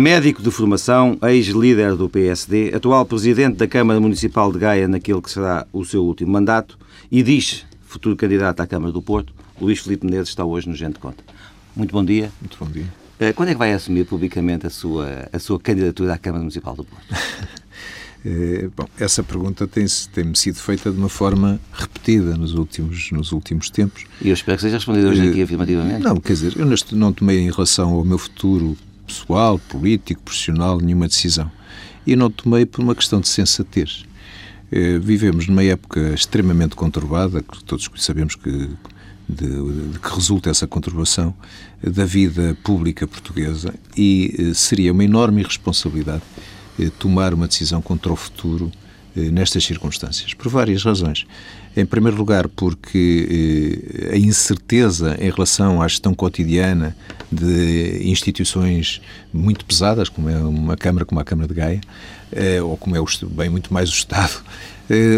[0.00, 5.30] Médico de formação, ex-líder do PSD, atual presidente da Câmara Municipal de Gaia naquele que
[5.30, 6.78] será o seu último mandato
[7.12, 10.98] e diz, futuro candidato à Câmara do Porto, Luís Filipe Menezes está hoje no Gente
[10.98, 11.22] Conta.
[11.76, 12.32] Muito bom dia.
[12.40, 12.86] Muito bom dia.
[13.18, 16.74] Eh, quando é que vai assumir publicamente a sua, a sua candidatura à Câmara Municipal
[16.74, 17.04] do Porto?
[18.24, 23.32] É, bom, essa pergunta tem-me tem sido feita de uma forma repetida nos últimos, nos
[23.32, 24.06] últimos tempos.
[24.22, 26.02] E eu espero que seja respondida hoje aqui afirmativamente.
[26.02, 28.78] Não, quer dizer, eu neste, não tomei em relação ao meu futuro
[29.10, 31.50] pessoal, político, profissional, nenhuma decisão.
[32.06, 34.04] E não tomei por uma questão de sensatez.
[34.70, 38.68] É, vivemos numa época extremamente conturbada, que todos sabemos que
[39.28, 39.46] de,
[39.92, 41.34] de, que resulta essa conturbação
[41.82, 46.22] da vida pública portuguesa e seria uma enorme irresponsabilidade
[46.78, 48.72] eh, tomar uma decisão contra o futuro
[49.16, 51.26] eh, nestas circunstâncias, por várias razões.
[51.76, 53.78] Em primeiro lugar, porque
[54.10, 56.96] eh, a incerteza em relação à gestão cotidiana
[57.30, 59.00] de instituições
[59.32, 61.80] muito pesadas, como é uma Câmara como a Câmara de Gaia,
[62.64, 64.42] ou como é o, bem muito mais o Estado,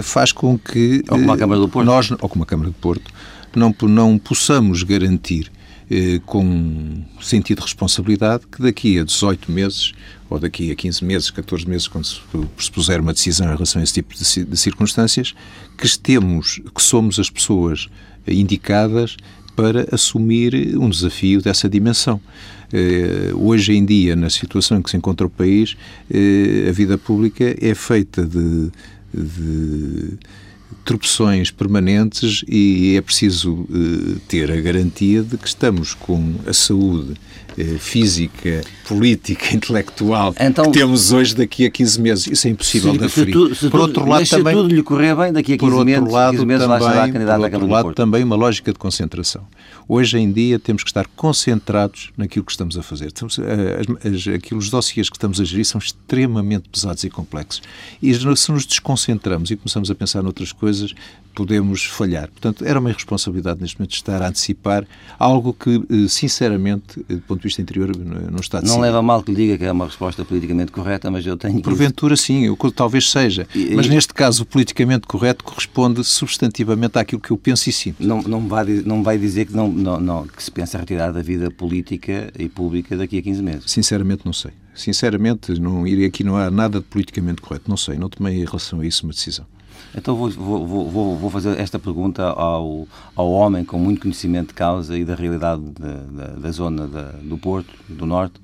[0.02, 2.74] faz com que ou como a Câmara do Porto, nós, ou como a Câmara do
[2.74, 3.10] Porto,
[3.56, 5.50] não, não possamos garantir
[6.26, 9.92] com sentido de responsabilidade que daqui a 18 meses
[10.30, 12.20] ou daqui a 15 meses, 14 meses, quando se
[12.56, 15.34] propuser uma decisão em relação a esse tipo de, de circunstâncias,
[15.76, 17.88] que estemos, que somos as pessoas
[18.26, 19.16] indicadas
[19.54, 22.20] para assumir um desafio dessa dimensão.
[22.72, 25.72] Uh, hoje em dia, na situação em que se encontra o país,
[26.10, 28.70] uh, a vida pública é feita de,
[29.12, 30.18] de
[30.84, 37.12] tropeções permanentes e é preciso uh, ter a garantia de que estamos com a saúde
[37.12, 42.26] uh, física, política, intelectual então, que temos hoje daqui a 15 meses.
[42.26, 43.32] Isso é impossível de aferir.
[43.34, 46.32] por tudo, outro lado, também, tudo lhe correr bem, daqui a 15 por meses, lado,
[46.32, 49.42] 15 meses também, lá candidato por outro lado, também uma lógica de concentração.
[49.88, 53.12] Hoje em dia temos que estar concentrados naquilo que estamos a fazer.
[53.12, 57.62] Eh, as, as, aquilo, os dossiês que estamos a gerir são extremamente pesados e complexos.
[58.02, 60.94] E se nos desconcentramos e começamos a pensar noutras coisas,
[61.34, 62.28] podemos falhar.
[62.28, 64.86] Portanto, era uma irresponsabilidade neste momento estar a antecipar
[65.18, 68.76] algo que, eh, sinceramente, eh, do ponto de vista interior, não está decidido.
[68.76, 71.60] Não leva mal que lhe diga que é uma resposta politicamente correta, mas eu tenho.
[71.62, 73.46] Porventura, sim, eu, talvez seja.
[73.54, 78.06] E, mas, neste caso, o politicamente correto corresponde substantivamente àquilo que eu penso e sinto.
[78.06, 81.22] Não, não, vai, não vai dizer que, não, não, não, que se pensa retirar da
[81.22, 83.70] vida política e pública daqui a 15 meses?
[83.70, 84.52] Sinceramente, não sei.
[84.74, 87.68] Sinceramente, não iria aqui não há nada de politicamente correto.
[87.68, 89.46] Não sei, não tomei em relação a isso uma decisão.
[89.94, 94.54] Então vou, vou, vou, vou fazer esta pergunta ao, ao homem com muito conhecimento de
[94.54, 98.40] causa e da realidade da, da, da zona da, do Porto, do Norte.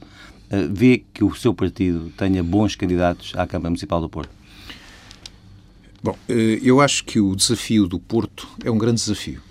[0.50, 4.30] Uh, vê que o seu partido tenha bons candidatos à Câmara Municipal do Porto?
[6.02, 9.42] Bom, eh, eu acho que o desafio do Porto é um grande desafio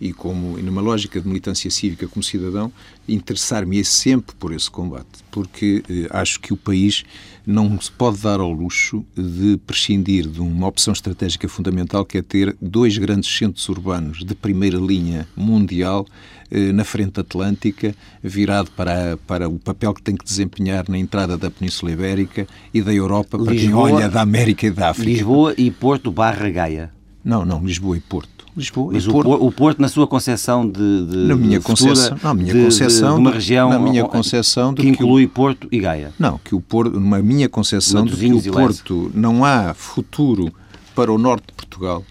[0.00, 2.72] e como numa lógica de militância cívica como cidadão,
[3.06, 7.04] interessar-me sempre por esse combate, porque eh, acho que o país
[7.46, 12.22] não se pode dar ao luxo de prescindir de uma opção estratégica fundamental que é
[12.22, 16.06] ter dois grandes centros urbanos de primeira linha mundial
[16.50, 21.36] eh, na frente atlântica, virado para, para o papel que tem que desempenhar na entrada
[21.36, 25.10] da Península Ibérica e da Europa para Lisboa, quem olha da América e da África.
[25.10, 26.90] Lisboa e Porto barra Gaia.
[27.24, 28.39] Não, não, Lisboa e Porto.
[28.56, 28.92] Lisboa.
[28.92, 32.52] Mas o Porto, o Porto, na sua concepção de, de na minha concepção, na minha
[32.52, 36.12] de, concepção de, uma região na minha concepção que inclui que o, Porto e Gaia.
[36.18, 40.52] Não, que o Porto, na minha concepção de que o Porto não há futuro
[40.94, 42.04] para o norte de Portugal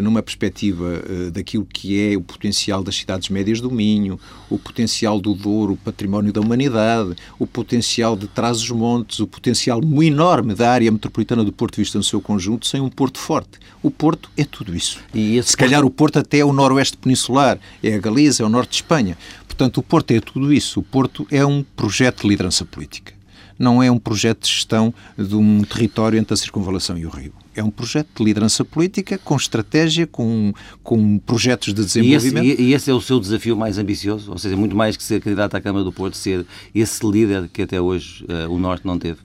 [0.00, 4.18] numa perspectiva uh, daquilo que é o potencial das cidades médias do Minho,
[4.50, 10.14] o potencial do Douro, o património da humanidade, o potencial de Trás-os-Montes, o potencial muito
[10.14, 13.58] enorme da área metropolitana do Porto vista no seu conjunto, sem um Porto forte.
[13.82, 14.98] O Porto é tudo isso.
[15.14, 18.48] E Se calhar o Porto até é o noroeste peninsular, é a Galiza, é o
[18.48, 19.16] norte de Espanha.
[19.46, 20.80] Portanto, o Porto é tudo isso.
[20.80, 23.15] O Porto é um projeto de liderança política.
[23.58, 27.32] Não é um projeto de gestão de um território entre a circunvalação e o rio
[27.56, 32.44] é um projeto de liderança política, com estratégia, com, com projetos de desenvolvimento.
[32.44, 34.30] E esse, e esse, é o seu desafio mais ambicioso?
[34.30, 36.44] Ou seja, muito mais que ser candidato à Câmara do Porto, ser
[36.74, 39.20] esse líder que até hoje uh, o Norte não teve?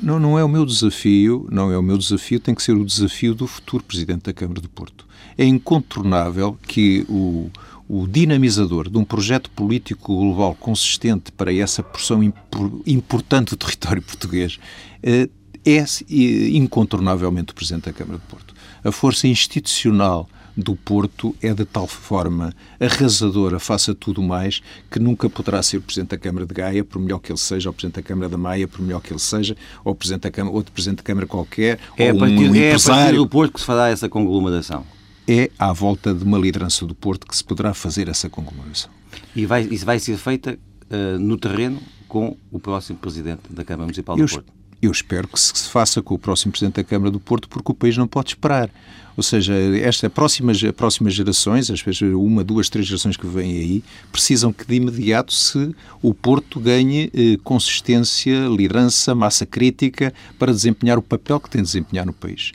[0.00, 2.84] Não, não é o meu desafio, não é o meu desafio, tem que ser o
[2.84, 5.06] desafio do futuro Presidente da Câmara do Porto.
[5.36, 7.50] É incontornável que o,
[7.94, 12.22] o dinamizador de um projeto político global consistente para essa porção
[12.86, 14.58] importante do território português
[15.02, 15.28] eh,
[15.62, 15.84] é
[16.56, 18.54] incontornavelmente o Presidente da Câmara de Porto.
[18.82, 24.98] A força institucional do Porto é de tal forma arrasadora face a tudo mais que
[24.98, 27.72] nunca poderá ser o Presidente da Câmara de Gaia, por melhor que ele seja, ou
[27.72, 29.54] o Presidente da Câmara da Maia, por melhor que ele seja,
[29.84, 32.68] ou Presidente da Câmara, outro Presidente da Câmara qualquer, é ou a partir, um é
[32.68, 33.00] empresário.
[33.00, 34.82] a partir do Porto que se fará essa conglomeração?
[35.26, 38.90] É à volta de uma liderança do Porto que se poderá fazer essa conglomeração.
[39.36, 40.58] E vai, isso vai ser feita
[40.90, 44.52] uh, no terreno com o próximo Presidente da Câmara Municipal do eu, Porto?
[44.82, 47.74] Eu espero que se faça com o próximo Presidente da Câmara do Porto, porque o
[47.74, 48.68] país não pode esperar.
[49.16, 53.84] Ou seja, esta próximas, próximas gerações, às vezes uma, duas, três gerações que vêm aí,
[54.10, 60.98] precisam que de imediato se o Porto ganhe eh, consistência, liderança, massa crítica para desempenhar
[60.98, 62.52] o papel que tem de desempenhar no país.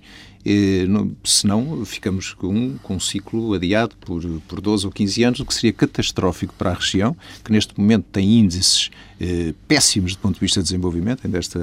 [0.49, 0.87] Eh,
[1.25, 5.53] senão ficamos com, com um ciclo adiado por, por 12 ou 15 anos, o que
[5.53, 7.13] seria catastrófico para a região,
[7.43, 8.89] que neste momento tem índices
[9.19, 11.25] eh, péssimos do ponto de vista de desenvolvimento.
[11.25, 11.59] Ainda esta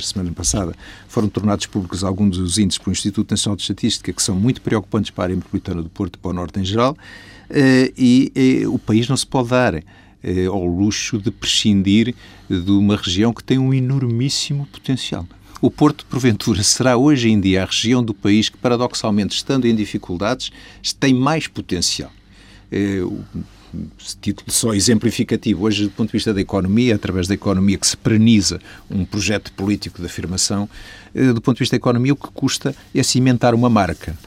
[0.00, 0.72] semana passada
[1.08, 5.10] foram tornados públicos alguns dos índices pelo Instituto Nacional de Estatística que são muito preocupantes
[5.10, 6.96] para a área metropolitana do Porto e para o Norte em geral,
[7.50, 12.14] eh, e eh, o país não se pode dar eh, ao luxo de prescindir
[12.48, 15.26] de uma região que tem um enormíssimo potencial.
[15.62, 19.76] O Porto, porventura, será hoje em dia a região do país que, paradoxalmente, estando em
[19.76, 20.50] dificuldades,
[20.98, 22.10] tem mais potencial.
[22.72, 23.00] É,
[24.20, 25.64] título só exemplificativo.
[25.64, 28.58] Hoje, do ponto de vista da economia, através da economia que se pereniza
[28.90, 30.68] um projeto político de afirmação,
[31.14, 34.18] é, do ponto de vista da economia, o que custa é cimentar uma marca.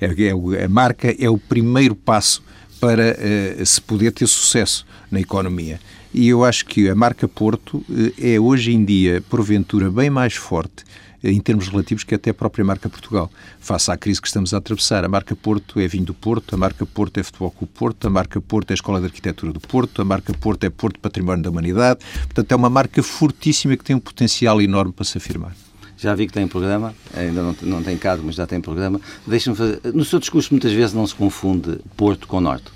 [0.00, 2.40] É, é, a marca é o primeiro passo
[2.80, 5.80] para uh, se poder ter sucesso na economia.
[6.14, 10.34] E eu acho que a marca Porto eh, é hoje em dia, porventura, bem mais
[10.34, 10.84] forte
[11.20, 13.28] eh, em termos relativos que até a própria marca Portugal.
[13.58, 16.56] Face à crise que estamos a atravessar, a marca Porto é vinho do Porto, a
[16.56, 19.58] marca Porto é futebol com o Porto, a marca Porto é Escola de Arquitetura do
[19.58, 21.98] Porto, a marca Porto é Porto Património da Humanidade.
[22.26, 25.56] Portanto, é uma marca fortíssima que tem um potencial enorme para se afirmar.
[25.98, 29.00] Já vi que tem programa, ainda não, não tem caso, mas já tem programa.
[29.26, 29.80] Deixa-me fazer.
[29.92, 32.70] No seu discurso, muitas vezes não se confunde Porto com Norte.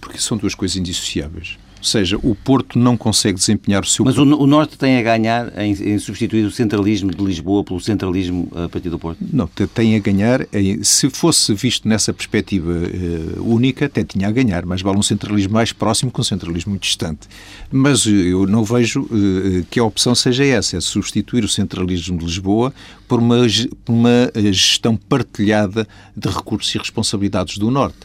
[0.00, 1.56] Porque são duas coisas indissociáveis.
[1.84, 4.06] Ou seja, o Porto não consegue desempenhar o seu...
[4.06, 7.78] Mas o, o Norte tem a ganhar em, em, substituir o centralismo de Lisboa pelo
[7.78, 9.18] centralismo a partir do Porto?
[9.30, 10.40] Não, tem a ganhar,
[10.82, 15.52] se fosse visto nessa perspectiva uh, única, até tinha a ganhar, mas vale um centralismo
[15.52, 17.28] mais próximo com um centralismo muito distante.
[17.70, 22.24] Mas eu não vejo uh, que a opção seja essa, é substituir o centralismo de
[22.24, 22.72] Lisboa
[23.06, 23.36] por uma,
[23.84, 27.98] por uma gestão partilhada de recursos e responsabilidades do Norte.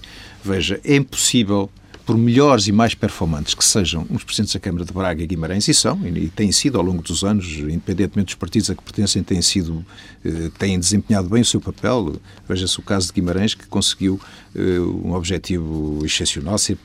[0.43, 1.69] Veja, é impossível
[2.09, 5.67] por melhores e mais performantes que sejam os presidentes da Câmara de Braga e Guimarães,
[5.67, 9.21] e são, e têm sido ao longo dos anos, independentemente dos partidos a que pertencem,
[9.21, 9.85] têm sido,
[10.25, 12.15] eh, têm desempenhado bem o seu papel.
[12.47, 14.19] Veja-se o caso de Guimarães, que conseguiu
[14.55, 16.79] eh, um objetivo excepcional, ser,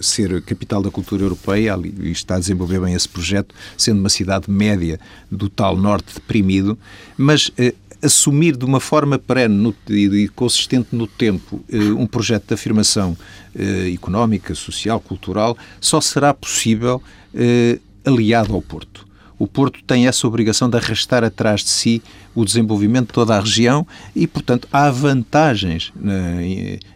[0.00, 4.50] ser capital da cultura europeia, e está a desenvolver bem esse projeto, sendo uma cidade
[4.50, 4.98] média
[5.30, 6.78] do tal norte deprimido,
[7.18, 12.54] mas eh, assumir de uma forma perene e consistente no tempo eh, um projeto de
[12.54, 13.16] afirmação
[13.54, 17.02] eh, económica, social, cultural, só será possível
[17.34, 19.06] eh, aliado ao Porto.
[19.38, 22.02] O Porto tem essa obrigação de arrastar atrás de si
[22.34, 25.92] o desenvolvimento de toda a região e, portanto, há vantagens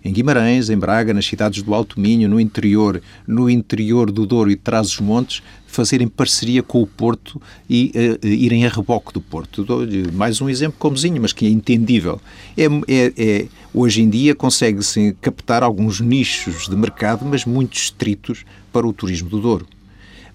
[0.05, 4.51] em Guimarães, em Braga, nas cidades do Alto Minho, no interior, no interior do Douro
[4.51, 9.67] e de Trás-os-Montes, fazerem parceria com o Porto e uh, irem a reboque do Porto.
[10.13, 12.21] mais um exemplo comozinho, mas que é entendível.
[12.57, 18.45] É, é, é hoje em dia consegue-se captar alguns nichos de mercado, mas muito estritos
[18.73, 19.67] para o turismo do Douro.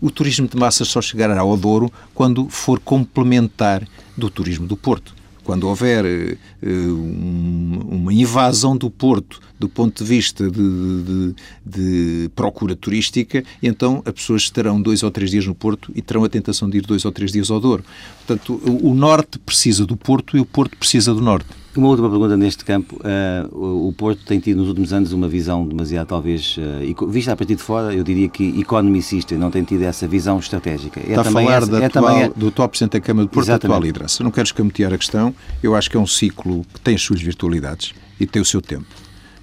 [0.03, 3.87] O turismo de massas só chegará ao Douro quando for complementar
[4.17, 5.15] do turismo do Porto.
[5.45, 10.59] Quando houver uh, um, uma invasão do Porto do ponto de vista de,
[11.03, 11.35] de,
[11.65, 16.25] de, procura turística, então as pessoas estarão dois ou três dias no Porto e terão
[16.25, 17.85] a tentação de ir dois ou três dias ao Douro.
[18.27, 21.62] Portanto, o, o Norte precisa do Porto e o Porto precisa do Norte.
[21.75, 22.97] Uma última pergunta neste campo.
[22.97, 27.35] Uh, o Porto tem tido nos últimos anos uma visão demasiado, talvez, uh, vista a
[27.35, 30.99] partir de fora, eu diria que economicista, não tem tido essa visão estratégica.
[30.99, 32.31] É Está a falar essa, é atual, também...
[32.35, 34.23] do top Presidente da Câmara de Porto, da atual liderança.
[34.23, 37.21] Não quero escamotear a questão, eu acho que é um ciclo que tem as suas
[37.21, 38.85] virtualidades e tem o seu tempo.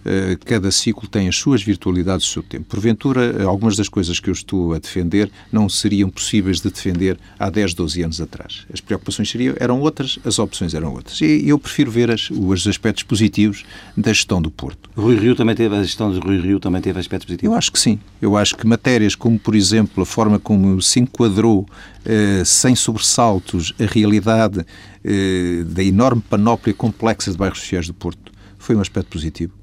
[0.04, 2.64] Eh, cada ciclo tem as suas virtualidades e o seu tempo.
[2.66, 7.50] Porventura, algumas das coisas que eu estou a defender não seriam possíveis de defender há
[7.50, 8.66] 10, 12 anos atrás.
[8.72, 11.20] As preocupações seriam, eram outras, as opções eram outras.
[11.20, 13.64] E eu prefiro ver as, os aspectos positivos
[13.96, 14.90] da gestão do Porto.
[14.96, 17.52] Rui Rio também teve, a gestão de Rui Rio também teve aspectos positivos?
[17.52, 17.98] Eu acho que sim.
[18.20, 21.66] Eu acho que matérias como, por exemplo, a forma como se enquadrou
[22.04, 24.64] eh, sem sobressaltos a realidade
[25.04, 29.59] eh, da enorme panóplia complexa de bairros sociais do Porto foi um aspecto positivo.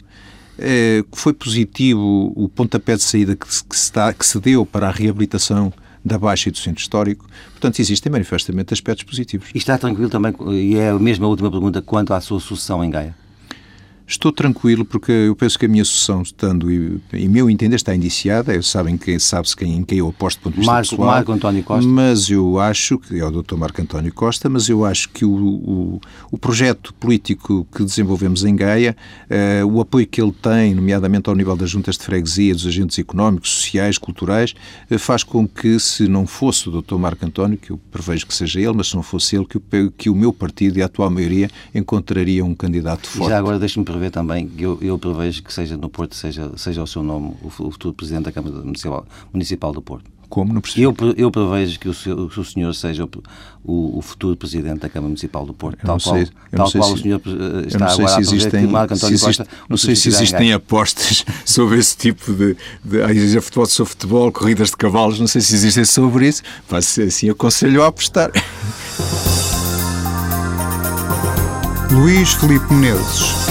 [0.59, 4.87] É, foi positivo o pontapé de saída que que, se está, que se deu para
[4.87, 5.71] a reabilitação
[6.03, 7.27] da Baixa e do Centro Histórico.
[7.51, 9.49] Portanto, existem manifestamente aspectos positivos.
[9.53, 12.89] E está tranquilo também, e é a mesma última pergunta, quanto à sua sucessão em
[12.89, 13.15] Gaia?
[14.09, 18.55] Estou tranquilo porque eu penso que a minha sucessão, estando, em meu entender, está indiciada.
[18.55, 21.09] Eu sabem quem sabe-se quem, em quem eu aposto do ponto de vista Marco, pessoal.
[21.09, 21.89] Marco António Costa.
[21.89, 23.55] Mas eu acho que é o Dr.
[23.57, 28.55] Marco António Costa, mas eu acho que o, o, o projeto político que desenvolvemos em
[28.55, 28.95] Gaia,
[29.29, 32.97] uh, o apoio que ele tem, nomeadamente ao nível das juntas de freguesia, dos agentes
[32.97, 34.55] económicos, sociais, culturais,
[34.89, 36.95] uh, faz com que, se não fosse o Dr.
[36.95, 39.91] Marco António, que eu prevejo que seja ele, mas se não fosse ele, que o,
[39.91, 43.27] que o meu partido e a atual maioria encontraria um candidato forte.
[43.27, 46.83] E já agora deixe-me prever também, eu, eu prevejo que seja no Porto, seja, seja
[46.83, 50.05] o seu nome, o, o futuro Presidente da Câmara Municipal, Municipal do Porto.
[50.29, 50.53] Como?
[50.53, 50.83] Não percebi.
[50.83, 53.09] Eu, eu prevejo que o, seu, que o senhor seja o,
[53.63, 55.77] o, o, futuro Presidente da Câmara Municipal do Porto.
[55.85, 56.15] Tal qual,
[56.51, 59.43] tal qual se, o senhor eh, está agora se existem, a Marco António se existe,
[59.43, 59.65] Costa...
[59.69, 62.57] Não sei se existem apostas sobre esse tipo de...
[62.83, 66.43] de a futebol sobre futebol, corridas de cavalos, não sei se existem sobre isso.
[66.69, 68.29] Mas, assim, aconselho a apostar.
[71.89, 73.46] Luís Filipe Menezes.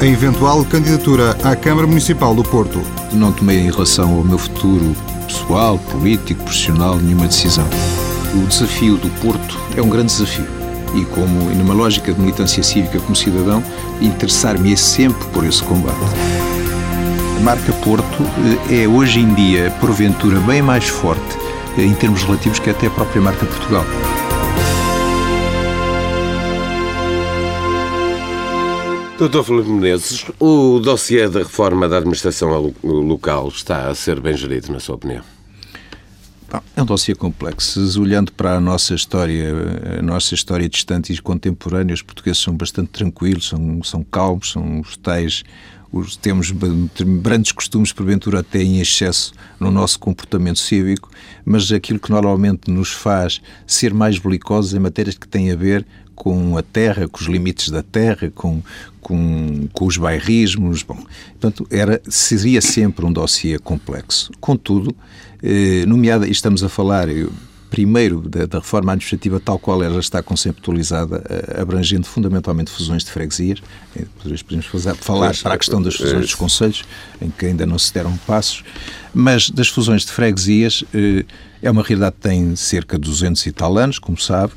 [0.00, 2.80] A eventual candidatura à Câmara Municipal do Porto.
[3.12, 4.94] Não tomei em relação ao meu futuro
[5.26, 7.66] pessoal, político, profissional, nenhuma decisão.
[8.32, 10.46] O desafio do Porto é um grande desafio.
[10.94, 13.60] E como, numa lógica de militância cívica como cidadão,
[14.00, 15.98] interessar-me sempre por esse combate.
[17.36, 18.22] A marca Porto
[18.70, 21.36] eh, é hoje em dia, porventura, bem mais forte
[21.76, 23.84] eh, em termos relativos que até a própria marca Portugal.
[29.18, 34.70] Doutor Felipe Menezes, o dossiê da reforma da administração local está a ser bem gerido,
[34.72, 35.24] na sua opinião?
[36.48, 38.00] Bom, é um dossiê complexo.
[38.00, 39.52] Olhando para a nossa história,
[39.98, 44.78] a nossa história distante e contemporânea, os portugueses são bastante tranquilos, são, são calmos, são
[44.78, 45.42] os tais
[45.92, 46.52] os, temos
[47.22, 51.10] grandes costumes, porventura até em excesso, no nosso comportamento cívico,
[51.44, 55.86] mas aquilo que normalmente nos faz ser mais belicosos em matérias que têm a ver
[56.14, 58.60] com a terra, com os limites da terra, com,
[59.00, 60.82] com, com os bairrismos.
[60.82, 60.98] Bom,
[61.38, 64.32] portanto, era, seria sempre um dossiê complexo.
[64.40, 64.94] Contudo,
[65.42, 67.32] eh, nomeada, estamos a falar, eu,
[67.70, 73.10] primeiro, da, da, reforma administrativa tal qual ela está conceptualizada, eh, abrangendo fundamentalmente fusões de
[73.10, 73.62] freguesias.
[73.96, 74.04] Eh,
[74.42, 76.84] podemos fazer, falar para a questão das fusões dos conselhos,
[77.20, 78.64] em que ainda não se deram passos,
[79.14, 81.24] mas das fusões de freguesias eh,
[81.62, 84.52] é uma realidade que tem cerca de 200 e tal anos, como sabe,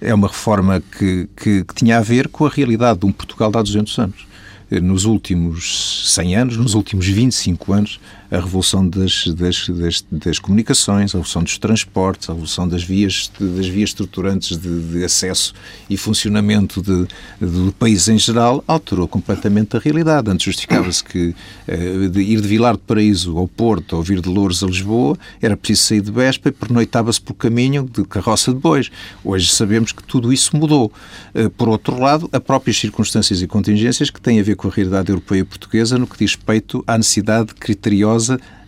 [0.00, 3.50] é uma reforma que, que, que tinha a ver com a realidade de um Portugal
[3.50, 4.30] de há 200 anos.
[4.70, 11.14] Nos últimos 100 anos, nos últimos 25 anos, a revolução das, das, das, das, comunicações,
[11.14, 15.52] a revolução dos transportes, a revolução das vias, das vias estruturantes de, de acesso
[15.88, 17.08] e funcionamento de,
[17.40, 20.30] do país em geral, alterou completamente a realidade.
[20.30, 21.34] Antes justificava-se que
[21.66, 25.18] eh, de ir de Vilar de Paraíso ao Porto ou vir de Louros a Lisboa
[25.42, 28.90] era preciso sair de Bespa e pernoitava-se por caminho de carroça de bois.
[29.24, 30.92] Hoje sabemos que tudo isso mudou.
[31.34, 34.70] Eh, por outro lado, as próprias circunstâncias e contingências que têm a ver com a
[34.70, 38.19] realidade europeia e portuguesa no que diz respeito à necessidade criteriosa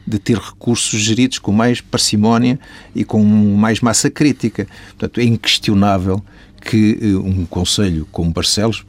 [0.07, 2.59] de ter recursos geridos com mais parcimónia
[2.95, 4.67] e com mais massa crítica.
[4.89, 6.23] Portanto, é inquestionável
[6.65, 8.85] que eh, um conselho como Barcelos,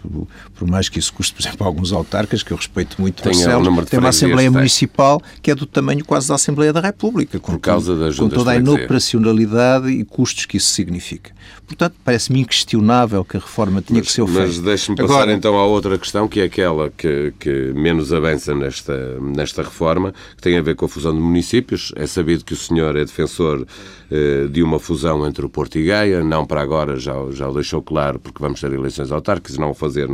[0.55, 3.31] por mais que isso custe, por exemplo, a alguns autarcas, que eu respeito muito tem
[3.31, 7.53] Barcelos, tem uma Assembleia Municipal que é do tamanho quase da Assembleia da República, com,
[7.53, 11.31] por causa das com toda a inoperacionalidade e custos que isso significa.
[11.65, 14.41] Portanto, parece-me inquestionável que a reforma tinha mas, que ser feita.
[14.41, 18.53] Mas deixe-me passar Agora, então à outra questão, que é aquela que, que menos avança
[18.53, 21.91] nesta, nesta reforma, que tem a ver com a fusão de municípios.
[21.95, 23.65] É sabido que o senhor é defensor
[24.11, 27.53] eh, de uma fusão entre o Porto e Gaia, não para agora, já, já o
[27.63, 30.07] deixou claro, porque vamos ter eleições autárquicas, não o fazer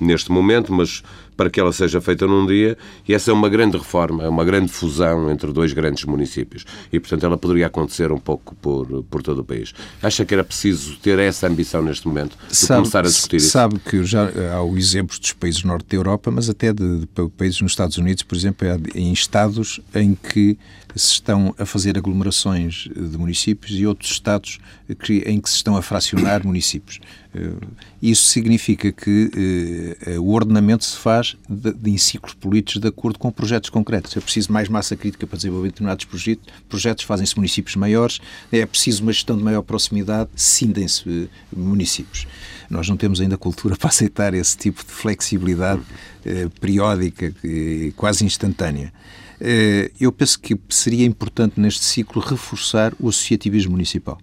[0.00, 1.02] neste momento, mas
[1.36, 2.76] para que ela seja feita num dia,
[3.06, 6.64] e essa é uma grande reforma, é uma grande fusão entre dois grandes municípios.
[6.92, 9.72] E, portanto, ela poderia acontecer um pouco por, por todo o país.
[10.02, 13.50] Acha que era preciso ter essa ambição neste momento, de sabe, começar a discutir isso?
[13.50, 17.00] Sabe que já há o exemplo dos países do norte da Europa, mas até de,
[17.00, 20.58] de países nos Estados Unidos, por exemplo, em estados em que
[20.94, 24.58] se estão a fazer aglomerações de municípios e outros estados
[25.26, 27.00] em que se estão a fracionar municípios.
[27.36, 27.50] Eh,
[28.00, 33.18] isso significa que eh, o ordenamento se faz de, de, em ciclos políticos de acordo
[33.18, 34.16] com projetos concretos.
[34.16, 39.02] É preciso mais massa crítica para desenvolver determinados projetos, projetos fazem-se municípios maiores, é preciso
[39.02, 42.26] uma gestão de maior proximidade, cindem-se eh, municípios.
[42.70, 45.82] Nós não temos ainda cultura para aceitar esse tipo de flexibilidade
[46.60, 47.32] periódica,
[47.94, 48.92] quase instantânea.
[50.00, 54.18] eu penso que seria importante neste ciclo reforçar o associativismo municipal.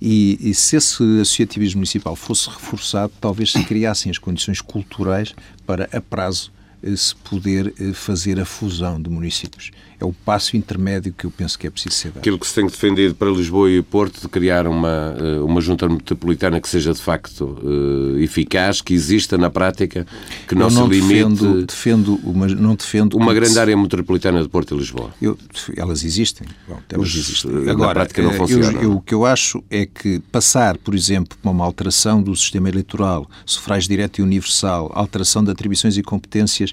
[0.00, 5.34] E, e, se esse associativismo municipal fosse reforçado, talvez se criassem as condições culturais
[5.66, 6.52] para, a prazo,
[6.82, 9.72] eh, se poder eh, fazer a fusão de municípios.
[10.00, 12.18] É o passo intermédio que eu penso que é preciso ser dado.
[12.18, 15.88] Aquilo que se tem defendido para Lisboa e Porto de criar uma, eh, uma junta
[15.88, 20.06] metropolitana que seja de facto uh, eficaz, que exista na prática,
[20.46, 21.08] que não, não se limite.
[21.08, 23.58] Defendo, defendo uma, não defendo uma grande se...
[23.58, 25.10] área metropolitana de Porto e Lisboa.
[25.20, 25.36] Eu,
[25.76, 26.46] elas existem.
[26.68, 27.50] Bom, elas existem.
[27.68, 28.78] Agora, na prática não funciona.
[28.78, 32.34] Eu, eu, o que eu acho é que passar, por exemplo, por uma alteração do
[32.36, 36.72] sistema eleitoral, sufrágio direto e universal, alteração de atribuições e competências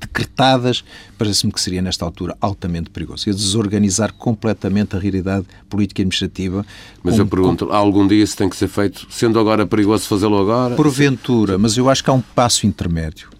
[0.00, 0.84] decretadas,
[1.16, 3.28] parece-me que seria, nesta altura, altamente perigoso.
[3.28, 6.64] E desorganizar completamente a realidade política e administrativa.
[7.02, 7.72] Mas com, eu pergunto, com...
[7.72, 10.74] algum dia isso tem que ser feito, sendo agora perigoso fazê-lo agora?
[10.74, 13.30] Porventura, mas eu acho que há um passo intermédio.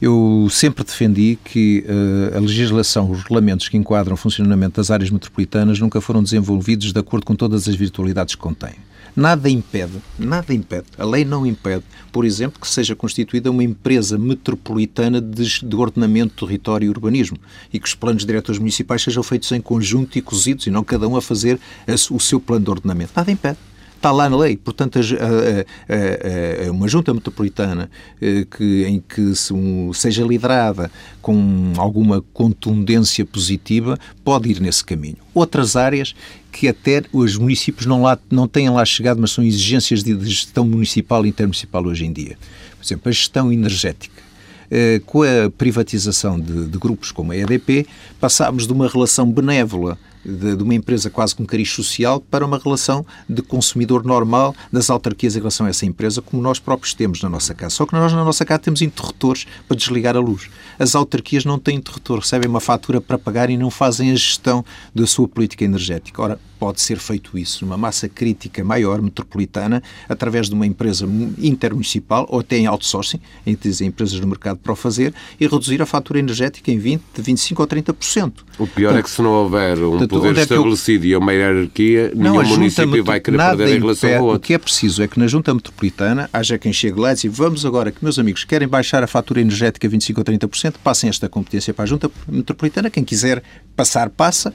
[0.00, 5.08] Eu sempre defendi que uh, a legislação, os regulamentos que enquadram o funcionamento das áreas
[5.08, 8.74] metropolitanas nunca foram desenvolvidos de acordo com todas as virtualidades que contêm.
[9.16, 14.18] Nada impede, nada impede, a lei não impede, por exemplo, que seja constituída uma empresa
[14.18, 17.38] metropolitana de, de ordenamento, território e urbanismo
[17.72, 21.06] e que os planos diretores municipais sejam feitos em conjunto e cozidos e não cada
[21.06, 23.12] um a fazer a, o seu plano de ordenamento.
[23.14, 23.58] Nada impede
[24.04, 24.56] está lá na lei.
[24.56, 30.90] Portanto, a, a, a, uma junta metropolitana eh, que, em que se, um, seja liderada
[31.22, 35.16] com alguma contundência positiva pode ir nesse caminho.
[35.32, 36.14] Outras áreas
[36.52, 40.66] que até os municípios não, lá, não têm lá chegado, mas são exigências de gestão
[40.66, 42.36] municipal e intermunicipal hoje em dia.
[42.78, 44.22] Por exemplo, a gestão energética.
[44.70, 47.86] Eh, com a privatização de, de grupos como a EDP,
[48.20, 52.58] passámos de uma relação benévola de, de, uma empresa quase com cariz social para uma
[52.58, 57.22] relação de consumidor normal das autarquias em relação a essa empresa, como nós próprios temos
[57.22, 57.74] na nossa casa.
[57.74, 60.48] Só que nós na nossa casa temos interruptores para desligar a luz.
[60.78, 64.64] As autarquias não têm interruptor, recebem uma fatura para pagar e não fazem a gestão
[64.94, 66.22] da sua política energética.
[66.22, 71.06] Ora, pode ser feito isso numa massa crítica maior, metropolitana, através de uma empresa
[71.38, 75.82] intermunicipal ou até em outsourcing, que dizem empresas no mercado para o fazer, e reduzir
[75.82, 78.32] a fatura energética em 20, de 25% ou 30%.
[78.58, 81.10] O pior é que se não houver um poder é estabelecido eu...
[81.10, 84.36] e uma hierarquia, não, nenhum município vai querer perder em relação ao outro.
[84.36, 87.24] O que é preciso é que na Junta Metropolitana haja quem chegue lá e diz
[87.26, 91.28] vamos agora que, meus amigos, querem baixar a fatura energética 25% ou 30%, passem esta
[91.28, 92.90] competência para a Junta Metropolitana.
[92.90, 93.42] Quem quiser
[93.76, 94.52] passar, passa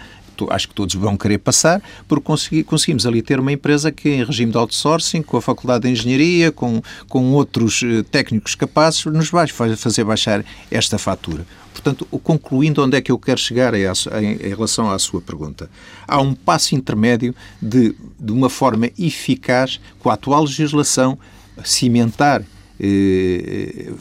[0.49, 4.23] acho que todos vão querer passar, porque consegui, conseguimos ali ter uma empresa que, em
[4.23, 9.29] regime de outsourcing, com a Faculdade de Engenharia, com, com outros eh, técnicos capazes, nos
[9.29, 11.45] vai fazer baixar esta fatura.
[11.73, 15.69] Portanto, concluindo onde é que eu quero chegar em, em relação à sua pergunta,
[16.07, 21.17] há um passo intermédio de, de uma forma eficaz, com a atual legislação,
[21.63, 22.43] cimentar
[22.79, 23.91] eh,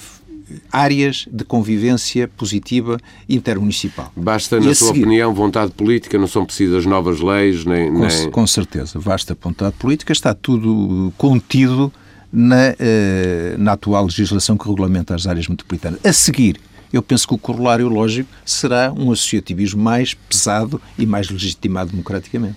[0.72, 4.12] áreas de convivência positiva intermunicipal.
[4.16, 7.92] Basta, na sua seguir, opinião, vontade política, não são precisas novas leis, nem...
[7.92, 8.30] Com, nem...
[8.30, 11.92] com certeza, basta vontade política, está tudo contido
[12.32, 16.00] na, eh, na atual legislação que regulamenta as áreas metropolitanas.
[16.04, 16.60] A seguir,
[16.92, 22.56] eu penso que o corolário lógico será um associativismo mais pesado e mais legitimado democraticamente.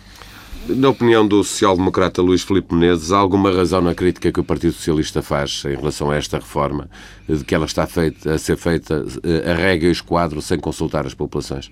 [0.67, 4.73] Na opinião do social-democrata Luís Filipe Menezes, há alguma razão na crítica que o Partido
[4.73, 6.87] Socialista faz em relação a esta reforma,
[7.27, 9.03] de que ela está feita, a ser feita
[9.49, 11.71] a regra e esquadro sem consultar as populações?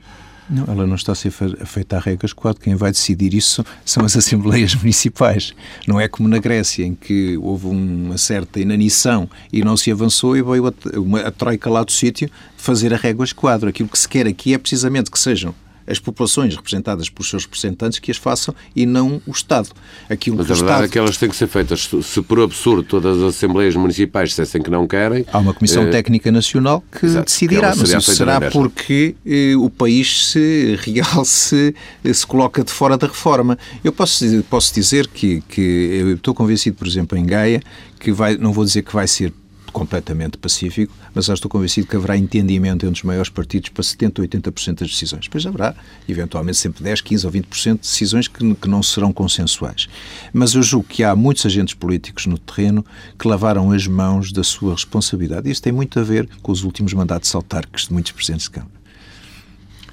[0.49, 2.59] Não, ela não está a ser feita a regra esquadro.
[2.59, 5.53] Quem vai decidir isso são as assembleias municipais.
[5.87, 10.35] Não é como na Grécia, em que houve uma certa inanição e não se avançou
[10.35, 13.69] e veio a, uma, troika lá do sítio fazer a régua esquadro.
[13.69, 15.53] Aquilo que se quer aqui é precisamente que sejam
[15.89, 19.69] as populações representadas pelos seus representantes que as façam e não o Estado.
[20.09, 20.85] Aquilo Mas a verdade Estado...
[20.85, 21.89] é que elas têm que ser feitas.
[22.03, 25.25] Se por absurdo todas as Assembleias Municipais dissessem que não querem...
[25.31, 25.89] Há uma Comissão eh...
[25.89, 31.75] Técnica Nacional que Exato, decidirá, que mas isso será porque eh, o país se realce,
[32.03, 33.57] eh, se coloca de fora da reforma.
[33.83, 37.61] Eu posso, posso dizer que, que eu estou convencido, por exemplo, em Gaia,
[37.99, 39.33] que vai, não vou dizer que vai ser
[39.71, 44.19] completamente pacífico, mas já estou convencido que haverá entendimento entre os maiores partidos para 70%
[44.19, 45.25] ou 80% das decisões.
[45.25, 45.75] Depois haverá,
[46.07, 49.87] eventualmente, sempre 10%, 15% ou 20% de decisões que, que não serão consensuais.
[50.33, 52.85] Mas eu julgo que há muitos agentes políticos no terreno
[53.17, 55.49] que lavaram as mãos da sua responsabilidade.
[55.49, 58.78] Isso tem muito a ver com os últimos mandatos autárquicos de muitos presidentes de Câmara.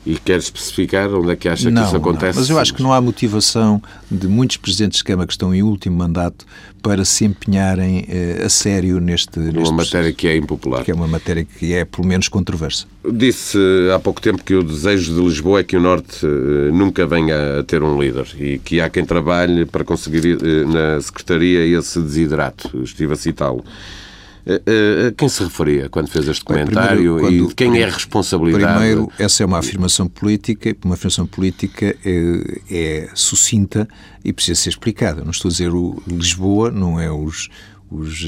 [0.06, 2.36] E quer especificar onde é que acha não, que isso acontece?
[2.36, 5.52] Não, mas eu acho que não há motivação de muitos presidentes de Câmara que estão
[5.52, 6.46] em último mandato
[6.80, 9.40] para se empenharem eh, a sério neste.
[9.40, 10.84] Uma neste matéria processo, que é impopular.
[10.84, 12.86] Que é uma matéria que é, pelo menos, controversa.
[13.12, 13.58] Disse
[13.92, 17.58] há pouco tempo que o desejo de Lisboa é que o Norte eh, nunca venha
[17.58, 22.00] a ter um líder e que há quem trabalhe para conseguir eh, na Secretaria esse
[22.00, 22.70] desiderato.
[22.80, 23.64] Estive a citá-lo.
[24.48, 27.80] Eh, eh, a quem se referia quando fez este comentário primeiro, quando, e de quem
[27.80, 28.78] é a responsabilidade?
[28.78, 33.88] Primeiro, essa é uma afirmação política, uma afirmação política é, é sucinta
[34.24, 35.24] e precisa ser explicada.
[35.24, 37.48] Não estou a dizer o Lisboa, não é os,
[37.90, 38.24] os,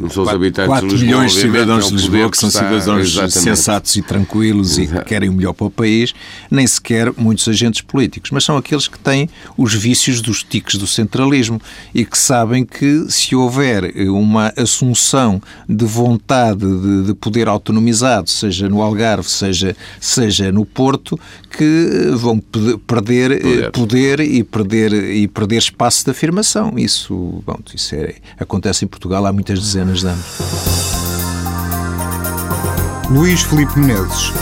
[0.00, 3.06] os 4, habitantes 4 de Lisboa, milhões de cidadãos de Lisboa que são está, cidadãos
[3.06, 3.38] exatamente.
[3.38, 6.14] sensatos e tranquilos e que querem o melhor para o país,
[6.50, 10.86] nem sequer muitos agentes políticos, mas são aqueles que têm os vícios dos tiques do
[10.86, 11.60] centralismo
[11.94, 18.66] e que sabem que se houver uma assunção de vontade de, de poder autonomizado, seja
[18.66, 25.58] no Algarve, seja, seja no Porto, que vão perder poder, poder e, perder, e perder
[25.58, 26.78] espaço de afirmação.
[26.78, 30.24] Isso, bom, isso é, acontece em Portugal há muitas dezenas de anos.
[33.10, 34.32] Luís Filipe Menezes.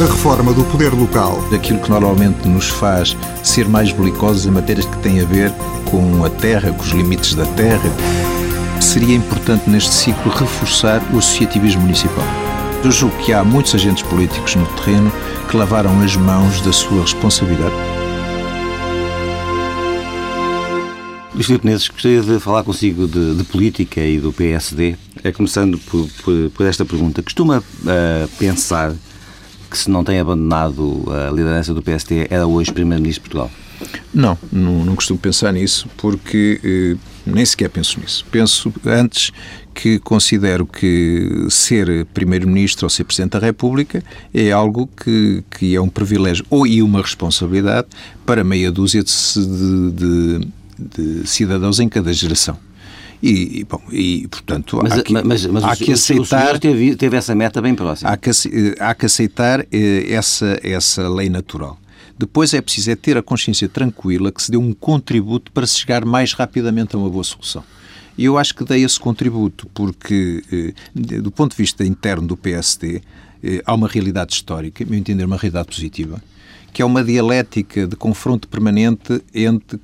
[0.00, 1.38] A reforma do poder local.
[1.54, 5.52] Aquilo que normalmente nos faz ser mais belicosos em matérias que têm a ver
[5.90, 7.90] com a terra, com os limites da terra.
[8.80, 12.24] Seria importante neste ciclo reforçar o associativismo municipal.
[12.82, 15.12] Eu julgo que há muitos agentes políticos no terreno
[15.48, 17.91] que lavaram as mãos da sua responsabilidade.
[21.34, 25.78] Luís Filipe Menezes, gostaria de falar consigo de, de, política e do PSD, é começando
[25.78, 27.22] por, por, por esta pergunta.
[27.22, 28.94] Costuma uh, pensar
[29.70, 33.50] que se não tem abandonado a liderança do PSD era hoje Primeiro-Ministro de Portugal?
[34.12, 38.24] Não, não, não, costumo pensar nisso porque eh, nem sequer penso nisso.
[38.30, 39.32] Penso antes
[39.74, 45.80] que considero que ser Primeiro-Ministro ou ser Presidente da República é algo que, que é
[45.80, 47.88] um privilégio ou e uma responsabilidade
[48.26, 49.12] para meia dúzia de,
[49.46, 50.48] de, de
[51.24, 52.58] cidadãos em cada geração.
[53.22, 56.58] E, bom, e portanto, mas, há que, mas, mas há o, que aceitar.
[56.58, 58.10] Teve, teve essa meta bem próxima.
[58.10, 58.30] Há que,
[58.80, 61.78] há que aceitar eh, essa, essa lei natural.
[62.18, 65.78] Depois é preciso é ter a consciência tranquila que se deu um contributo para se
[65.78, 67.62] chegar mais rapidamente a uma boa solução.
[68.18, 72.36] E eu acho que dei esse contributo porque, eh, do ponto de vista interno do
[72.36, 73.02] PSD,
[73.42, 76.20] eh, há uma realidade histórica, meu entender, uma realidade positiva,
[76.72, 79.78] que é uma dialética de confronto permanente entre,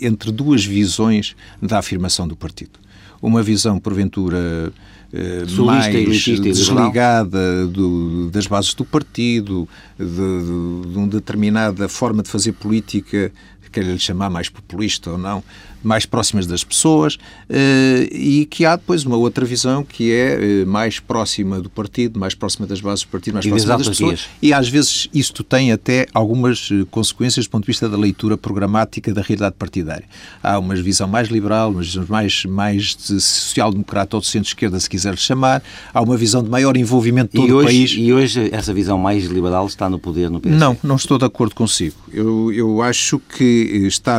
[0.00, 2.78] entre duas visões da afirmação do partido.
[3.20, 4.72] Uma visão, porventura,
[5.12, 5.92] eh, mais
[6.24, 13.32] desligada do, das bases do partido, de, de, de uma determinada forma de fazer política,
[13.72, 15.42] quer lhe chamar mais populista ou não,
[15.82, 20.64] mais próximas das pessoas eh, e que há depois uma outra visão que é eh,
[20.64, 24.28] mais próxima do partido, mais próxima das bases do partido, mais e próxima das pessoas.
[24.42, 28.36] E às vezes isto tem até algumas eh, consequências do ponto de vista da leitura
[28.36, 30.04] programática da realidade partidária.
[30.42, 35.16] Há uma visão mais liberal, uma visão mais, mais social-democrata ou de centro-esquerda, se quiser
[35.16, 35.62] chamar.
[35.92, 37.90] Há uma visão de maior envolvimento de todo e hoje, o país.
[37.96, 40.58] E hoje essa visão mais liberal está no poder no PSD?
[40.58, 41.96] Não, não estou de acordo consigo.
[42.12, 44.18] Eu, eu acho que está,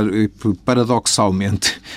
[0.64, 1.49] paradoxalmente,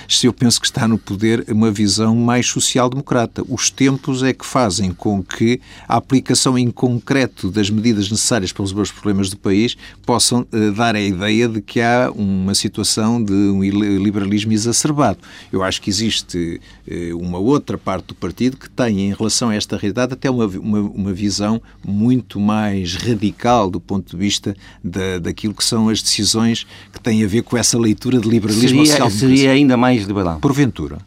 [0.07, 3.43] se eu penso que está no poder uma visão mais social-democrata.
[3.47, 8.63] Os tempos é que fazem com que a aplicação em concreto das medidas necessárias para
[8.63, 13.23] resolver os problemas do país possam uh, dar a ideia de que há uma situação
[13.23, 15.19] de um liberalismo exacerbado.
[15.51, 19.55] Eu acho que existe uh, uma outra parte do partido que tem, em relação a
[19.55, 25.19] esta realidade, até uma, uma, uma visão muito mais radical do ponto de vista da,
[25.19, 29.42] daquilo que são as decisões que têm a ver com essa leitura de liberalismo seria
[29.47, 30.39] ainda mais liberal?
[30.39, 30.97] Porventura.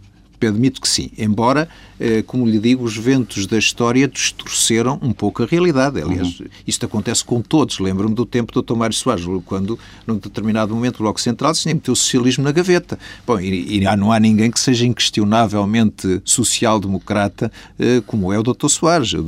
[0.45, 1.11] Admito que sim.
[1.17, 1.69] Embora,
[1.99, 6.01] eh, como lhe digo, os ventos da história distorceram um pouco a realidade.
[6.01, 6.47] Aliás, uhum.
[6.67, 7.79] isto acontece com todos.
[7.79, 8.75] Lembro-me do tempo do Dr.
[8.75, 12.99] Mário Soares, quando, num determinado momento, o Bloco Central disse meteu o socialismo na gaveta.
[13.27, 18.69] Bom, e, e, não há ninguém que seja inquestionavelmente social-democrata eh, como é o Dr.
[18.69, 19.13] Soares.
[19.13, 19.25] Eu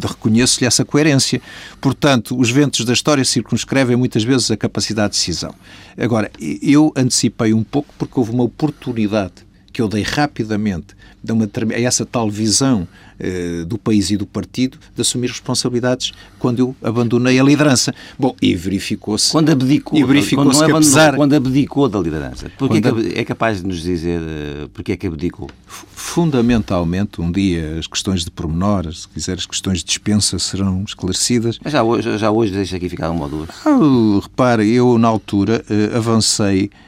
[0.00, 1.40] reconheço-lhe essa coerência.
[1.80, 5.54] Portanto, os ventos da história circunscrevem muitas vezes a capacidade de decisão.
[5.96, 6.30] Agora,
[6.62, 9.47] eu antecipei um pouco porque houve uma oportunidade
[9.78, 10.96] que eu dei rapidamente
[11.28, 12.88] a, uma, a essa tal visão
[13.20, 17.94] eh, do país e do partido de assumir responsabilidades quando eu abandonei a liderança.
[18.18, 19.30] Bom, e verificou-se.
[19.30, 22.50] Quando abdicou, e verificou quando, que apesar, quando abdicou da liderança.
[22.58, 25.48] Porque quando, é capaz de nos dizer uh, porque é que abdicou?
[25.68, 31.60] Fundamentalmente, um dia as questões de pormenor, se quiser, as questões de dispensa serão esclarecidas.
[31.62, 33.50] Mas já hoje, já hoje deixa aqui ficar uma ou duas.
[33.64, 33.78] Ah,
[34.20, 36.87] repare, eu na altura uh, avancei eh,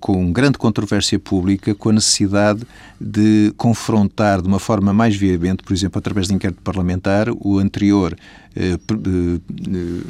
[0.00, 2.66] com grande controvérsia pública, com a necessidade
[3.00, 8.16] de confrontar de uma forma mais veemente, por exemplo, através de inquérito parlamentar, o anterior
[8.56, 10.00] eh, eh,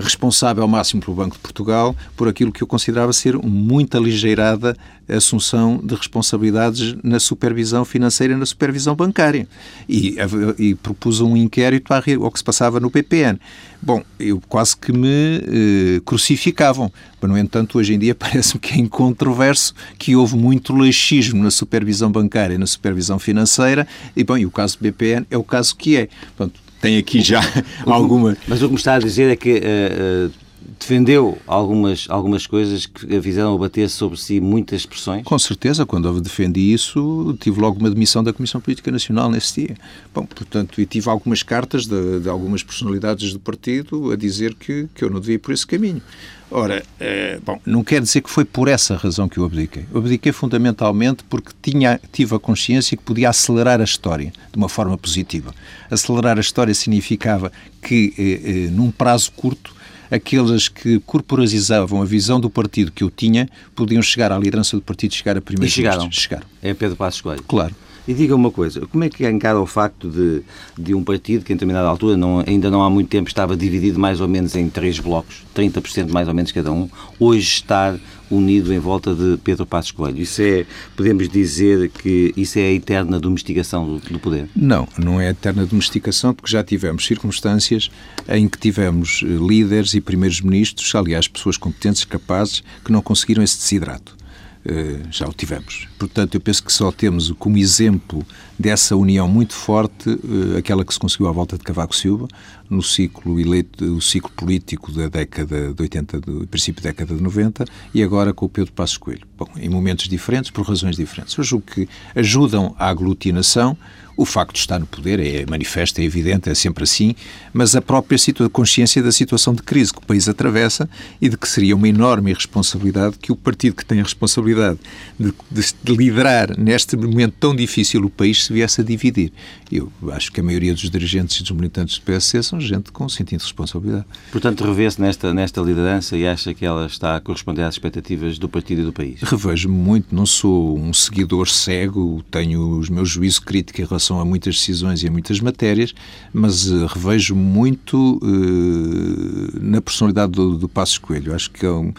[0.00, 4.76] responsável ao máximo pelo Banco de Portugal por aquilo que eu considerava ser muito aligeirada
[5.16, 9.46] assunção de responsabilidades na supervisão financeira e na supervisão bancária.
[9.88, 10.16] E,
[10.58, 13.38] e propus um inquérito ao que se passava no PPN.
[13.82, 16.92] Bom, eu quase que me eh, crucificavam.
[17.20, 21.50] Mas, no entanto, hoje em dia parece-me que é incontroverso que houve muito laxismo na
[21.50, 23.86] supervisão bancária e na supervisão financeira.
[24.14, 26.08] E, bom, e o caso do BPN é o caso que é.
[26.36, 27.40] Portanto, tem aqui já
[27.86, 28.36] alguma.
[28.48, 29.58] Mas o que me está a dizer é que.
[29.58, 35.22] Uh, uh defendeu algumas, algumas coisas que a fizeram abater sobre si muitas pressões?
[35.24, 39.66] Com certeza, quando eu defendi isso, tive logo uma demissão da Comissão Política Nacional nesse
[39.66, 39.76] dia.
[40.14, 44.88] Bom, portanto, e tive algumas cartas de, de algumas personalidades do partido a dizer que,
[44.94, 46.02] que eu não devia ir por esse caminho.
[46.50, 49.84] Ora, eh, bom, não quer dizer que foi por essa razão que eu abdiquei.
[49.92, 54.68] Eu abdiquei fundamentalmente porque tinha, tive a consciência que podia acelerar a história de uma
[54.68, 55.54] forma positiva.
[55.90, 59.74] Acelerar a história significava que, eh, eh, num prazo curto,
[60.10, 64.82] aqueles que corporalizavam a visão do partido que eu tinha podiam chegar à liderança do
[64.82, 65.68] partido, chegar a primeiro.
[65.68, 66.10] E chegaram.
[66.10, 66.46] chegaram.
[66.60, 67.44] É Pedro Passos Coelho.
[67.44, 67.74] Claro.
[68.10, 70.42] E diga uma coisa, como é que encara o facto de,
[70.76, 74.00] de um partido que em determinada altura, não, ainda não há muito tempo, estava dividido
[74.00, 76.88] mais ou menos em três blocos, 30% mais ou menos cada um,
[77.20, 77.96] hoje estar
[78.28, 80.20] unido em volta de Pedro Passos Coelho?
[80.20, 84.48] Isso é, podemos dizer que isso é a eterna domesticação do, do poder?
[84.56, 87.92] Não, não é a eterna domesticação, porque já tivemos circunstâncias
[88.28, 93.40] em que tivemos eh, líderes e primeiros ministros, aliás, pessoas competentes, capazes, que não conseguiram
[93.40, 94.18] esse desidrato.
[94.62, 95.88] Eh, já o tivemos.
[95.98, 98.26] Portanto, eu penso que só temos como exemplo
[98.58, 102.28] dessa união muito forte eh, aquela que se conseguiu à volta de Cavaco Silva,
[102.68, 107.22] no ciclo eleito, o ciclo político da década de 80, do princípio da década de
[107.22, 109.26] 90, e agora com o Pedro Passos Coelho.
[109.38, 111.34] Bom, em momentos diferentes, por razões diferentes.
[111.38, 113.74] Eu julgo que ajudam à aglutinação,
[114.16, 117.14] o facto de estar no poder é manifesto, é evidente, é sempre assim,
[117.52, 118.18] mas a própria
[118.52, 120.88] consciência da situação de crise que o país atravessa
[121.20, 124.78] e de que seria uma enorme irresponsabilidade que o partido que tem a responsabilidade
[125.18, 129.32] de, de, de liderar neste momento tão difícil o país se viesse a dividir.
[129.70, 133.08] Eu acho que a maioria dos dirigentes e dos militantes do PSC são gente com
[133.08, 134.04] sentido de responsabilidade.
[134.32, 138.48] Portanto, revê-se nesta, nesta liderança e acha que ela está a corresponder às expectativas do
[138.48, 139.20] partido e do país?
[139.22, 144.24] Revejo-me muito, não sou um seguidor cego, tenho os meus juízos críticos em relação a
[144.24, 145.94] muitas decisões e a muitas matérias,
[146.32, 151.34] mas uh, revejo muito uh, na personalidade do, do Passos Coelho.
[151.34, 151.92] Acho que é um,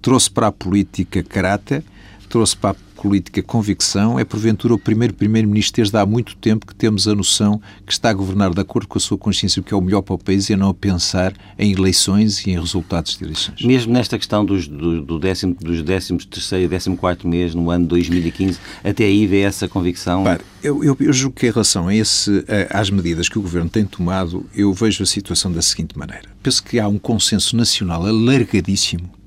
[0.00, 1.82] trouxe para a política caráter,
[2.28, 6.74] trouxe para a política convicção, é porventura o primeiro primeiro-ministro desde há muito tempo que
[6.74, 9.72] temos a noção que está a governar de acordo com a sua consciência o que
[9.72, 12.58] é o melhor para o país e a não a pensar em eleições e em
[12.58, 13.62] resultados de eleições.
[13.62, 17.70] Mesmo nesta questão dos, do, do décimo, dos 13 terceiro e 14 quarto mês no
[17.70, 20.24] ano 2015, até aí vê essa convicção?
[20.62, 23.84] Eu, eu, eu julgo que em relação a esse, às medidas que o Governo tem
[23.84, 26.28] tomado, eu vejo a situação da seguinte maneira.
[26.42, 29.17] Penso que há um consenso nacional alargadíssimo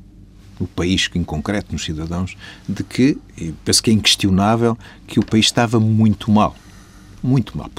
[0.62, 2.38] no país, em concreto nos cidadãos,
[2.70, 3.18] de que,
[3.66, 6.56] penso que é inquestionável, que o país estava muito mal.
[7.24, 7.70] Muito mal.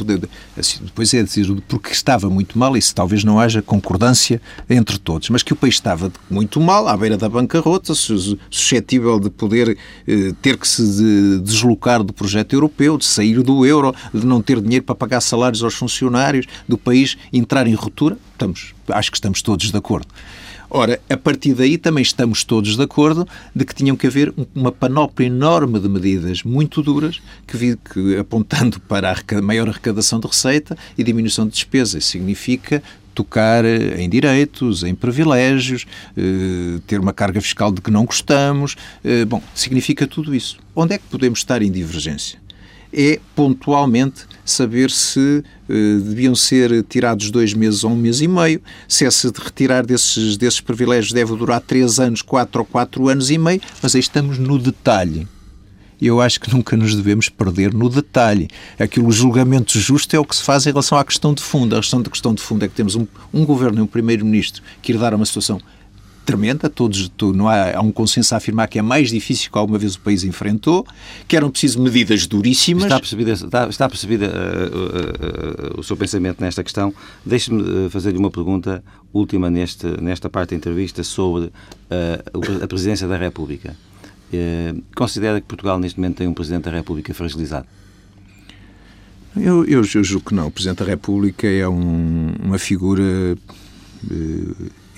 [0.57, 4.41] Assim, depois é dizer porque estava muito mal, isso talvez não haja concordância
[4.71, 9.31] entre todos, mas que o país estava muito mal, à beira da bancarrota, suscetível de
[9.31, 14.41] poder eh, ter que se deslocar do projeto europeu, de sair do euro, de não
[14.41, 18.17] ter dinheiro para pagar salários aos funcionários, do país entrar em ruptura.
[18.33, 20.07] Estamos, acho que estamos todos de acordo.
[20.75, 24.73] Ora, a partir daí também estamos todos de acordo de que tinham que haver uma
[24.73, 30.75] panóplia enorme de medidas muito duras que, que apontando para a maior arrecadação de receita
[30.97, 31.99] e diminuição de despesa.
[31.99, 32.83] Isso significa
[33.15, 35.85] tocar eh, em direitos, em privilégios,
[36.17, 38.75] eh, ter uma carga fiscal de que não gostamos.
[39.05, 40.57] Eh, bom, significa tudo isso.
[40.75, 42.41] Onde é que podemos estar em divergência?
[42.93, 48.61] É pontualmente saber se uh, deviam ser tirados dois meses ou um mês e meio,
[48.89, 53.31] se esse de retirar desses, desses privilégios deve durar três anos, quatro ou quatro anos
[53.31, 55.27] e meio, mas aí estamos no detalhe.
[56.01, 58.49] Eu acho que nunca nos devemos perder no detalhe.
[58.77, 61.77] Aquilo, o julgamento justo é o que se faz em relação à questão de fundo.
[61.77, 64.65] A questão, de questão de fundo é que temos um, um governo e um primeiro-ministro
[64.83, 65.61] que herdar uma situação
[66.25, 69.79] tremenda, todos, não há, há, um consenso a afirmar que é mais difícil que alguma
[69.79, 70.87] vez o país enfrentou,
[71.27, 72.85] que eram precisas medidas duríssimas.
[72.85, 76.95] Está percebida, está, está percebida uh, uh, uh, o seu pensamento nesta questão.
[77.25, 78.83] Deixe-me fazer-lhe uma pergunta
[79.13, 81.53] última neste, nesta parte da entrevista sobre
[82.63, 83.77] a presidência da República.
[84.95, 87.67] considera que Portugal neste momento tem um Presidente da República fragilizado?
[89.37, 90.47] Eu, eu, eu julgo que não.
[90.47, 93.37] O Presidente da República é um, uma figura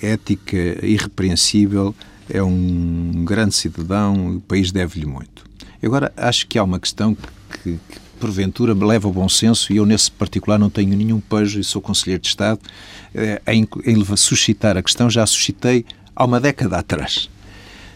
[0.01, 1.95] ética irrepreensível,
[2.29, 5.45] é um grande cidadão, o país deve-lhe muito.
[5.83, 9.77] Agora, acho que há uma questão que, que porventura me leva ao bom senso, e
[9.77, 12.59] eu nesse particular não tenho nenhum pejo e sou Conselheiro de Estado,
[13.13, 17.29] eh, em, em suscitar a questão, já a suscitei há uma década atrás.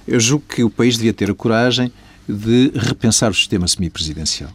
[0.07, 1.91] Eu julgo que o país devia ter a coragem
[2.27, 4.51] de repensar o sistema semipresidencial.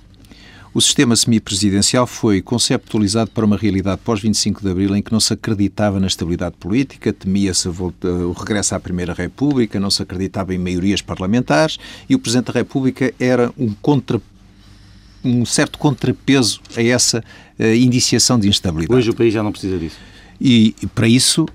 [0.74, 5.32] O sistema semipresidencial foi conceptualizado para uma realidade pós-25 de Abril em que não se
[5.32, 11.00] acreditava na estabilidade política, temia-se o regresso à Primeira República, não se acreditava em maiorias
[11.00, 11.78] parlamentares
[12.10, 13.72] e o Presidente da República era um
[15.24, 17.24] um certo contrapeso a essa
[17.58, 18.98] uh, indiciação de instabilidade.
[18.98, 19.96] Hoje o país já não precisa disso.
[20.40, 21.46] E, e para isso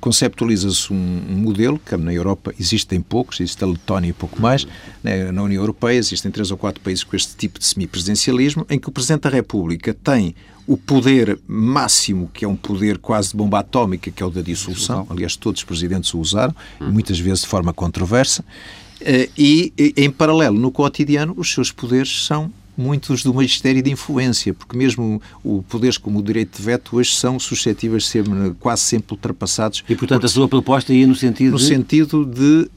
[0.00, 4.66] conceptualiza-se um, modelo que na Europa existem poucos, existe a Letónia e pouco mais,
[5.02, 5.32] né?
[5.32, 8.88] na União Europeia existem três ou quatro países com este tipo de semipresidencialismo, em que
[8.88, 10.36] o Presidente da República tem
[10.68, 14.40] o poder máximo, que é um poder quase de bomba atómica, que é o da
[14.40, 15.06] dissolução.
[15.10, 18.44] Aliás, todos os presidentes o usaram, muitas vezes de forma controversa.
[19.00, 24.52] Eh, e, em paralelo, no cotidiano, os seus poderes são muitos do Magistério de influência,
[24.52, 28.24] porque mesmo o poderes como o direito de veto hoje são suscetíveis de ser
[28.60, 29.82] quase sempre ultrapassados.
[29.88, 31.64] E, portanto, a sua proposta ia no sentido no de...
[31.64, 32.68] sentido de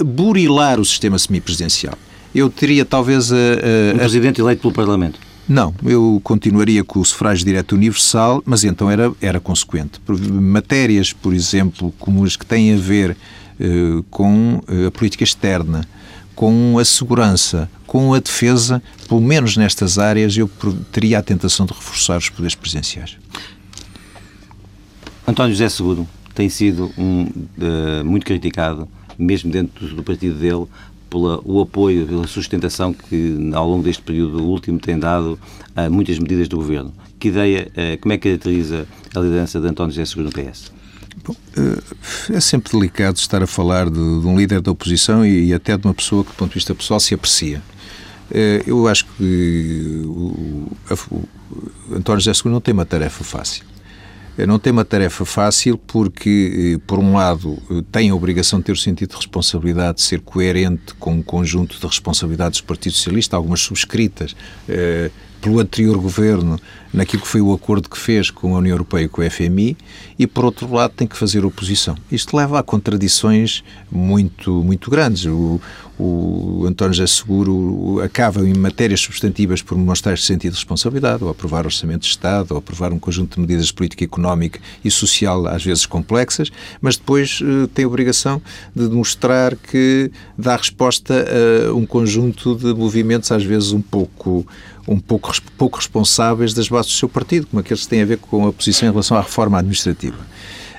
[0.00, 1.96] uh, burilar o sistema semipresidencial.
[2.34, 5.18] Eu teria talvez a, a, um presidente eleito pelo Parlamento.
[5.48, 10.00] Não, eu continuaria com o sufrágio direto universal, mas então era, era consequente.
[10.30, 13.16] Matérias, por exemplo, como as que têm a ver
[13.60, 15.86] uh, com uh, a política externa,
[16.34, 20.50] com a segurança, com a defesa, pelo menos nestas áreas, eu
[20.90, 23.18] teria a tentação de reforçar os poderes presidenciais.
[25.26, 30.66] António José Seguro tem sido um, uh, muito criticado, mesmo dentro do partido dele,
[31.08, 35.38] pelo apoio, pela sustentação que ao longo deste período último tem dado
[35.76, 36.92] a muitas medidas do governo.
[37.18, 40.72] Que ideia, uh, como é que caracteriza a liderança de António José Seguro no PS?
[41.24, 45.48] Bom, eh, é sempre delicado estar a falar de, de um líder da oposição e,
[45.48, 47.62] e, até de uma pessoa que, do ponto de vista pessoal, se aprecia.
[48.30, 50.72] Eh, eu acho que o,
[51.10, 51.28] o
[51.94, 53.64] António José Seguro não tem uma tarefa fácil.
[54.38, 57.58] Eh, não tem uma tarefa fácil porque, por um lado,
[57.90, 61.78] tem a obrigação de ter o sentido de responsabilidade, de ser coerente com um conjunto
[61.78, 64.34] de responsabilidades do Partido Socialista, algumas subscritas
[65.42, 66.58] pelo anterior governo
[66.94, 69.76] naquilo que foi o acordo que fez com a União Europeia e com o FMI
[70.16, 71.96] e, por outro lado, tem que fazer oposição.
[72.10, 75.26] Isto leva a contradições muito, muito grandes.
[75.26, 75.60] O,
[76.04, 81.30] o António José Seguro acaba em matérias substantivas por mostrar este sentido de responsabilidade, ou
[81.30, 85.46] aprovar orçamento de Estado, ou aprovar um conjunto de medidas de política económica e social,
[85.46, 88.42] às vezes complexas, mas depois uh, tem a obrigação
[88.74, 91.24] de demonstrar que dá resposta
[91.68, 94.44] a um conjunto de movimentos, às vezes um pouco
[94.88, 98.18] um pouco, pouco responsáveis das bases do seu partido, como aqueles que têm a ver
[98.18, 100.18] com a posição em relação à reforma administrativa.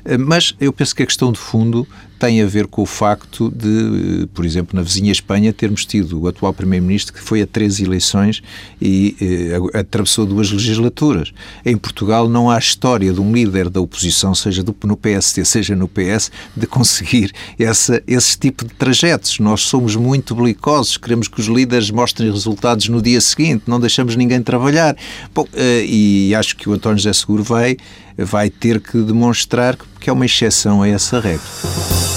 [0.03, 1.87] Eh, mas eu penso que a questão de fundo
[2.23, 6.27] tem a ver com o facto de, por exemplo, na vizinha Espanha, termos tido o
[6.29, 8.41] atual Primeiro-Ministro que foi a três eleições
[8.81, 11.33] e eh, atravessou duas legislaturas.
[11.65, 15.75] Em Portugal não há história de um líder da oposição, seja do, no PST, seja
[15.75, 19.39] no PS, de conseguir essa, esse tipo de trajetos.
[19.39, 24.15] Nós somos muito belicosos, queremos que os líderes mostrem resultados no dia seguinte, não deixamos
[24.15, 24.95] ninguém trabalhar.
[25.35, 27.75] Bom, eh, e acho que o António José Seguro vai,
[28.17, 32.12] vai ter que demonstrar que é uma exceção a essa regra.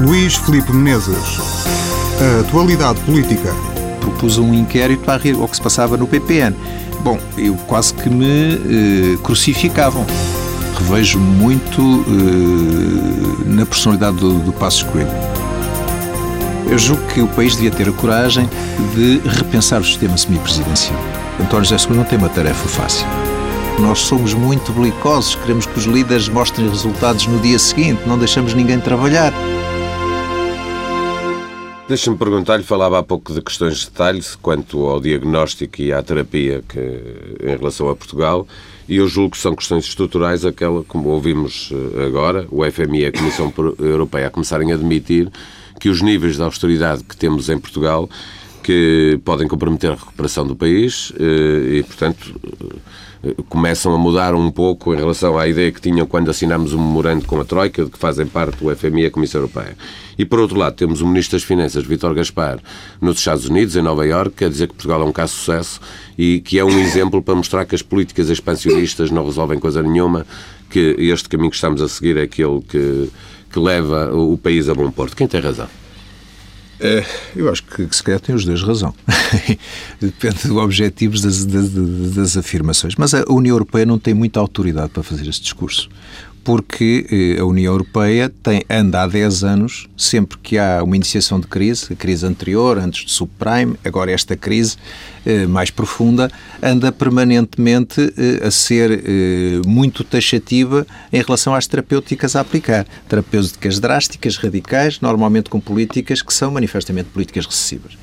[0.00, 1.40] Luís Felipe Menezes.
[2.20, 3.54] A atualidade política.
[4.00, 6.54] Propus um inquérito ao que se passava no PPN.
[7.00, 10.04] Bom, eu quase que me eh, crucificavam.
[10.78, 15.08] Revejo muito eh, na personalidade do, do Passos Coelho.
[16.68, 18.48] Eu julgo que o país devia ter a coragem
[18.94, 21.00] de repensar o sistema semipresidencial.
[21.40, 23.06] António José Seguro não tem uma tarefa fácil.
[23.78, 28.52] Nós somos muito belicosos, queremos que os líderes mostrem resultados no dia seguinte, não deixamos
[28.52, 29.32] ninguém trabalhar.
[31.88, 36.64] Deixa-me perguntar-lhe, falava há pouco de questões de detalhe quanto ao diagnóstico e à terapia
[36.68, 38.44] que, em relação a Portugal,
[38.88, 43.06] e eu julgo que são questões estruturais, aquela, como ouvimos eh, agora, o FMI e
[43.06, 45.30] a Comissão Europeia a começarem a admitir
[45.78, 48.10] que os níveis de austeridade que temos em Portugal
[48.64, 52.34] que podem comprometer a recuperação do país eh, e, portanto,
[53.48, 56.86] começam a mudar um pouco em relação à ideia que tinham quando assinámos o um
[56.86, 59.76] memorando com a Troika, de que fazem parte do FMI e a Comissão Europeia.
[60.18, 62.58] E, por outro lado, temos o Ministro das Finanças, Vítor Gaspar,
[63.00, 65.80] nos Estados Unidos, em Nova Iorque, quer dizer que Portugal é um caso de sucesso
[66.16, 70.26] e que é um exemplo para mostrar que as políticas expansionistas não resolvem coisa nenhuma,
[70.70, 73.10] que este caminho que estamos a seguir é aquele que,
[73.52, 75.16] que leva o país a bom porto.
[75.16, 75.68] Quem tem razão?
[76.78, 78.94] Eh, eu acho que, que se calhar os dois razão.
[80.00, 82.94] Depende dos objetivos das, das, das, afirmações.
[82.96, 85.88] Mas a União Europeia não tem muita autoridade para fazer esse discurso
[86.46, 91.40] porque eh, a União Europeia tem, anda há 10 anos, sempre que há uma iniciação
[91.40, 94.76] de crise, a crise anterior, antes do subprime, agora esta crise
[95.26, 96.30] eh, mais profunda,
[96.62, 99.02] anda permanentemente eh, a ser
[99.66, 102.86] muito taxativa em relação às terapêuticas a aplicar.
[103.08, 107.98] Terapêuticas drásticas, radicais, normalmente com políticas que são manifestamente políticas recessivas.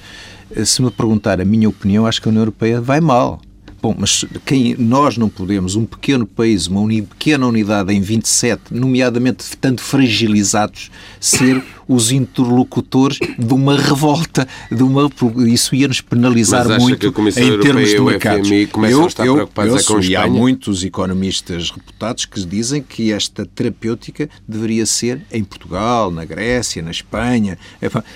[0.66, 3.40] Se me perguntar a minha opinião, acho que a União Europeia vai mal
[3.84, 8.74] Bom, mas quem, nós não podemos, um pequeno país, uma uni, pequena unidade em 27,
[8.74, 15.10] nomeadamente tanto fragilizados, ser os interlocutores de uma revolta, de uma
[15.48, 18.50] isso ia nos penalizar muito em termos de mercados.
[18.52, 24.86] Eu, eu, eu, eu e há muitos economistas reputados que dizem que esta terapêutica deveria
[24.86, 27.58] ser em Portugal, na Grécia, na Espanha,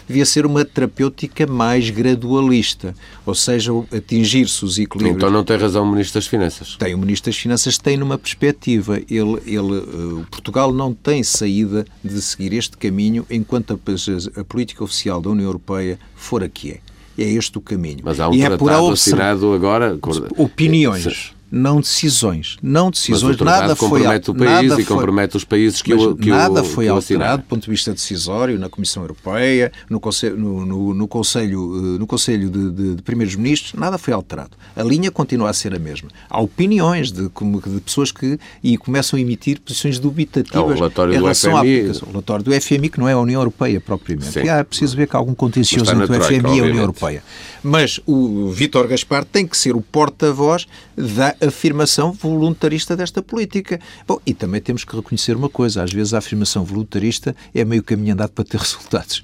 [0.08, 2.94] devia ser uma terapêutica mais gradualista,
[3.26, 5.18] ou seja, atingir-se os equilíbrios.
[5.18, 6.76] Então não tem razão o Ministro das Finanças.
[6.78, 8.98] Tem, o Ministro das Finanças tem numa perspectiva.
[9.10, 14.84] Ele, ele, uh, Portugal não tem saída de seguir este caminho enquanto a, a política
[14.84, 16.80] oficial da União Europeia for a que é.
[17.20, 18.00] É este o caminho.
[18.04, 19.98] Mas há um e tratado é por assinado agora...
[20.38, 22.58] Opiniões não decisões.
[22.62, 23.38] Não decisões.
[23.40, 26.66] nada foi compromete o país e compromete foi, os países que o que Nada o,
[26.66, 30.94] foi que alterado do ponto de vista decisório na Comissão Europeia, no Conselho, no, no,
[30.94, 34.52] no Conselho, eh, no conselho de, de, de Primeiros-Ministros, nada foi alterado.
[34.76, 36.10] A linha continua a ser a mesma.
[36.30, 41.14] Há opiniões de, de pessoas que e começam a emitir posições dubitativas é o relatório
[41.14, 41.90] em relação do FMI.
[41.90, 44.32] à O relatório do FMI, que não é a União Europeia propriamente.
[44.32, 44.44] Sim.
[44.44, 46.80] E há, é preciso ver que há algum contencioso entre o FMI e a União
[46.80, 47.24] Europeia.
[47.64, 53.80] Mas o Vítor Gaspar tem que ser o porta-voz da afirmação voluntarista desta política.
[54.08, 57.84] Bom, e também temos que reconhecer uma coisa: às vezes a afirmação voluntarista é meio
[57.84, 59.24] caminho andado para ter resultados.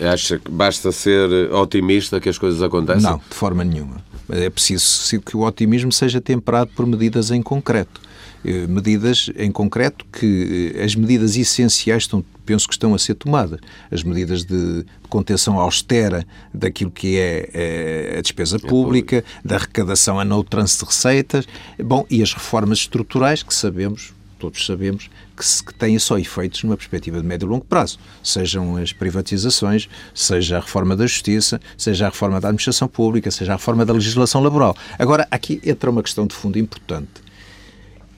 [0.00, 3.02] Acha que basta ser otimista que as coisas acontecem?
[3.02, 4.02] Não, de forma nenhuma.
[4.30, 8.00] É preciso que o otimismo seja temperado por medidas em concreto.
[8.42, 13.14] Eh, medidas em concreto que eh, as medidas essenciais estão, penso que estão a ser
[13.14, 13.60] tomadas.
[13.90, 20.18] As medidas de contenção austera daquilo que é, é a despesa é pública, da arrecadação
[20.18, 21.46] a no trânsito de receitas,
[21.82, 26.64] bom, e as reformas estruturais que sabemos, todos sabemos, que, se, que têm só efeitos
[26.64, 27.98] numa perspectiva de médio e longo prazo.
[28.24, 33.52] Sejam as privatizações, seja a reforma da justiça, seja a reforma da administração pública, seja
[33.52, 34.74] a reforma da legislação laboral.
[34.98, 37.28] Agora, aqui entra uma questão de fundo importante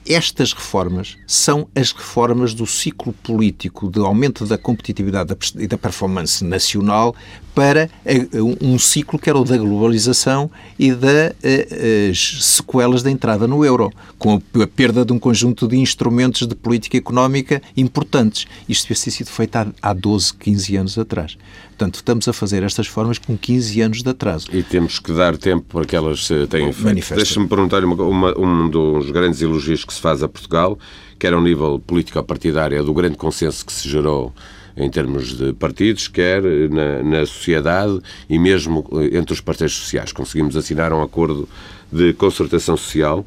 [0.07, 6.43] estas reformas são as reformas do ciclo político de aumento da competitividade e da performance
[6.43, 7.15] nacional
[7.53, 8.27] para eh,
[8.61, 13.91] um ciclo que era o da globalização e das eh, sequelas da entrada no euro,
[14.17, 18.45] com a perda de um conjunto de instrumentos de política económica importantes.
[18.67, 21.37] Isto devia ter sido feito há 12, 15 anos atrás.
[21.69, 24.47] Portanto, estamos a fazer estas formas com 15 anos de atraso.
[24.51, 27.15] E temos que dar tempo para que elas se tenham feito.
[27.15, 30.77] Deixa-me perguntar-lhe um dos grandes elogios que se faz a Portugal,
[31.19, 34.33] que era um nível político-partidário, do grande consenso que se gerou
[34.75, 37.99] em termos de partidos, quer na, na, sociedade
[38.29, 40.11] e mesmo entre os parceiros sociais.
[40.11, 41.47] Conseguimos assinar um acordo
[41.91, 43.25] de concertação social.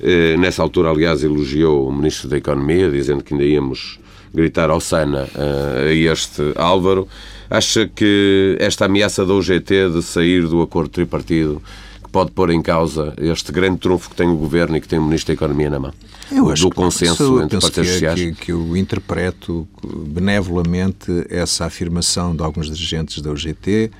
[0.00, 4.00] Eh, nessa altura, aliás, elogiou o Ministro da Economia, dizendo que ainda íamos
[4.34, 7.08] gritar ao Sana eh, a este Álvaro.
[7.48, 11.62] Acha que esta ameaça da UGT de sair do acordo tripartido
[12.08, 14.98] que pode pôr em causa este grande trunfo que tem o Governo e que tem
[14.98, 15.92] o Ministro da Economia na mão?
[16.32, 18.20] Eu acho do consenso entre parceiros que, sociais?
[18.20, 19.68] Que, que eu interpreto
[20.06, 23.90] benevolamente essa afirmação de alguns dirigentes da UGT.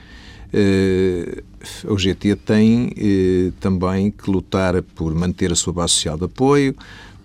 [0.53, 1.43] Uh,
[1.87, 6.75] a UGT tem uh, também que lutar por manter a sua base social de apoio,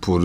[0.01, 0.21] por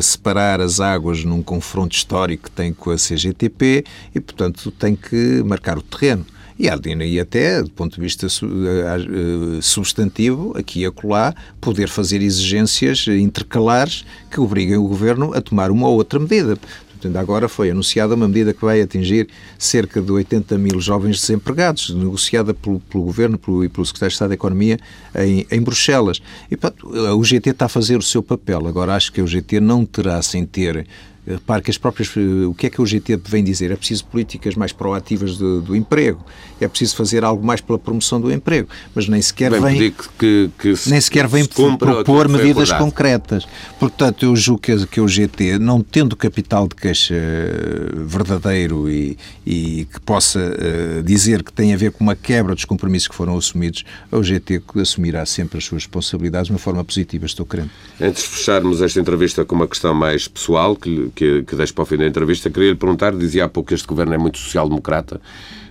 [0.00, 3.84] separar as águas num confronto histórico que tem com a CGTP
[4.14, 6.24] e, portanto, tem que marcar o terreno.
[6.58, 13.06] E, e até, do ponto de vista eh, substantivo, aqui e acolá, poder fazer exigências
[13.08, 16.56] intercalares que obriguem o Governo a tomar uma ou outra medida.
[17.04, 19.28] Portanto, agora foi anunciada uma medida que vai atingir
[19.58, 24.14] cerca de 80 mil jovens desempregados, negociada pelo, pelo Governo pelo, e pelo Secretário de
[24.14, 24.78] Estado da Economia
[25.16, 26.22] em, em Bruxelas.
[26.50, 28.66] E, portanto, o GT está a fazer o seu papel.
[28.66, 30.86] Agora, acho que o GT não terá, sem ter
[31.26, 32.10] Repare que as próprias.
[32.48, 33.70] O que é que o GT vem dizer?
[33.70, 36.24] É preciso políticas mais proativas do, do emprego,
[36.60, 39.78] é preciso fazer algo mais pela promoção do emprego, mas nem sequer vem.
[39.78, 43.46] vem que, que nem sequer vem propor medidas concretas.
[43.78, 49.16] Portanto, eu julgo que, que o GT, não tendo capital de queixa eh, verdadeiro e,
[49.46, 53.14] e que possa uh, dizer que tem a ver com uma quebra dos compromissos que
[53.14, 57.70] foram assumidos, o GT assumirá sempre as suas responsabilidades de uma forma positiva, estou crendo.
[58.00, 61.82] Antes de fecharmos esta entrevista com uma questão mais pessoal, que que, que deixo para
[61.82, 64.38] o fim da entrevista, queria lhe perguntar, dizia há pouco que este governo é muito
[64.38, 65.20] social-democrata,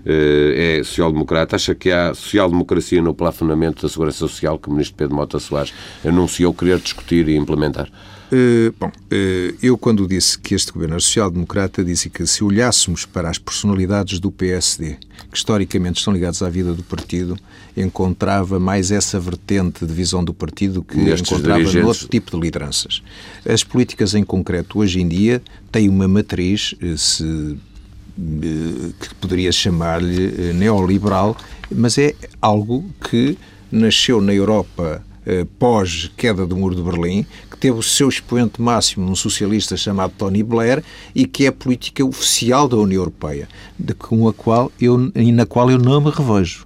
[0.05, 4.95] eh, é social-democrata, acha que há social-democracia no plafonamento da segurança social que o ministro
[4.95, 5.73] Pedro Mota Soares
[6.05, 7.89] anunciou querer discutir e implementar?
[8.33, 13.05] Uh, bom, uh, eu quando disse que este governo é social-democrata, disse que se olhássemos
[13.05, 14.97] para as personalidades do PSD,
[15.29, 17.37] que historicamente estão ligadas à vida do partido,
[17.77, 21.83] encontrava mais essa vertente de visão do partido que Nestes encontrava dirigentes...
[21.83, 23.03] no outro tipo de lideranças.
[23.45, 25.39] As políticas em concreto, hoje em dia,
[25.71, 27.55] têm uma matriz, eh, se
[28.99, 31.35] que poderia chamar-lhe neoliberal,
[31.71, 33.35] mas é algo que
[33.71, 39.05] nasceu na Europa eh, pós-queda do Muro de Berlim, que teve o seu expoente máximo
[39.05, 40.83] num socialista chamado Tony Blair
[41.15, 43.47] e que é a política oficial da União Europeia,
[43.77, 46.65] de, com a qual eu, na qual eu não me revejo.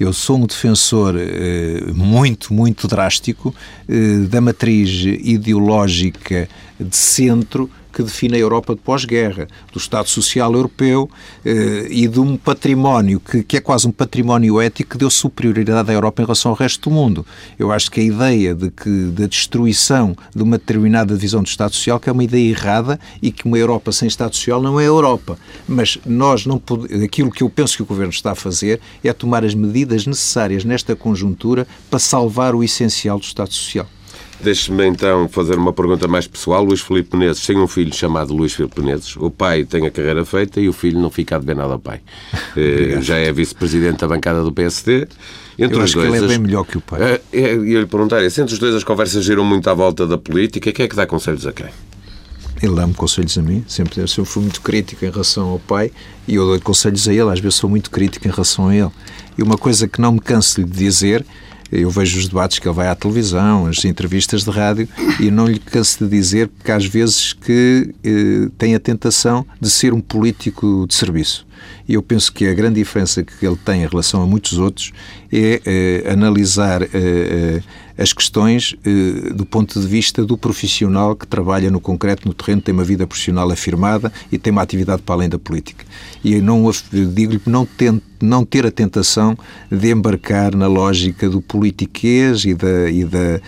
[0.00, 3.54] Eu sou um defensor eh, muito, muito drástico
[3.88, 6.48] eh, da matriz ideológica
[6.80, 11.10] de centro que define a Europa de pós-guerra, do Estado Social Europeu
[11.44, 15.90] eh, e de um património que, que, é quase um património ético que deu superioridade
[15.90, 17.26] à Europa em relação ao resto do mundo.
[17.58, 21.74] Eu acho que a ideia de que da destruição de uma determinada divisão do Estado
[21.74, 24.86] Social que é uma ideia errada e que uma Europa sem Estado Social não é
[24.86, 25.38] Europa.
[25.68, 29.12] Mas nós não podemos, aquilo que eu penso que o Governo está a fazer é
[29.12, 33.86] tomar as medidas necessárias nesta conjuntura para salvar o essencial do Estado Social.
[34.42, 36.64] Deixe-me então fazer uma pergunta mais pessoal.
[36.64, 39.16] Luís Filipe Menezes tem um filho chamado Luís Filipe Menezes.
[39.16, 41.78] O pai tem a carreira feita e o filho não fica a dever nada ao
[41.78, 42.00] pai.
[42.54, 45.08] Eh, já é vice-presidente da bancada do PSD.
[45.58, 47.00] Entre Eu os dois, ele é bem melhor que o pai.
[47.00, 50.06] Uh, é, ia lhe perguntar, se entre os dois as conversas giram muito à volta
[50.06, 51.68] da política, quem é que dá conselhos a quem?
[52.62, 55.90] Ele dá-me conselhos a mim, sempre, eu sempre fui muito crítico em relação ao pai
[56.28, 58.90] e eu dou conselhos a ele, às vezes sou muito crítico em relação a ele.
[59.36, 61.24] E uma coisa que não me canso de dizer
[61.72, 64.86] eu vejo os debates que ele vai à televisão, as entrevistas de rádio,
[65.18, 69.70] e não lhe canso de dizer, porque às vezes que eh, tem a tentação de
[69.70, 71.46] ser um político de serviço.
[71.88, 74.92] E eu penso que a grande diferença que ele tem em relação a muitos outros
[75.32, 77.62] é eh, analisar eh
[77.96, 82.62] as questões eh, do ponto de vista do profissional que trabalha no concreto, no terreno,
[82.62, 85.84] tem uma vida profissional afirmada e tem uma atividade para além da política.
[86.24, 87.68] E não digo-lhe não,
[88.20, 89.36] não ter a tentação
[89.70, 93.40] de embarcar na lógica do politiquês e da, e da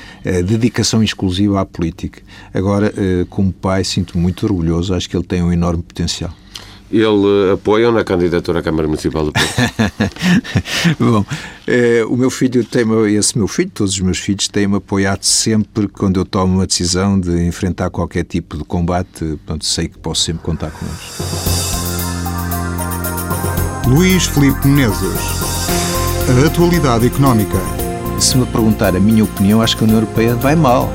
[0.44, 2.20] dedicação exclusiva à política.
[2.52, 2.92] Agora,
[3.30, 6.34] como pai, sinto-me muito orgulhoso, acho que ele tem um enorme potencial
[6.98, 9.48] ele apoia na candidatura à Câmara Municipal do Porto?
[10.98, 11.24] Bom,
[11.66, 12.84] é, o meu filho tem
[13.14, 17.18] esse meu filho, todos os meus filhos têm-me apoiado sempre quando eu tomo uma decisão
[17.18, 21.84] de enfrentar qualquer tipo de combate, portanto sei que posso sempre contar com eles.
[23.86, 25.44] Luís Filipe Menezes.
[26.26, 27.58] A atualidade económica.
[28.18, 30.90] Se me perguntar a minha opinião, acho que a União Europeia vai mal.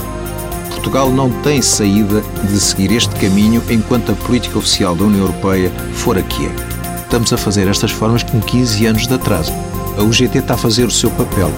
[0.80, 5.70] Portugal não tem saída de seguir este caminho enquanto a política oficial da União Europeia
[5.94, 6.56] for a que é.
[7.02, 9.52] Estamos a fazer estas formas com 15 anos de atraso.
[9.98, 11.52] A UGT está a fazer o seu papel.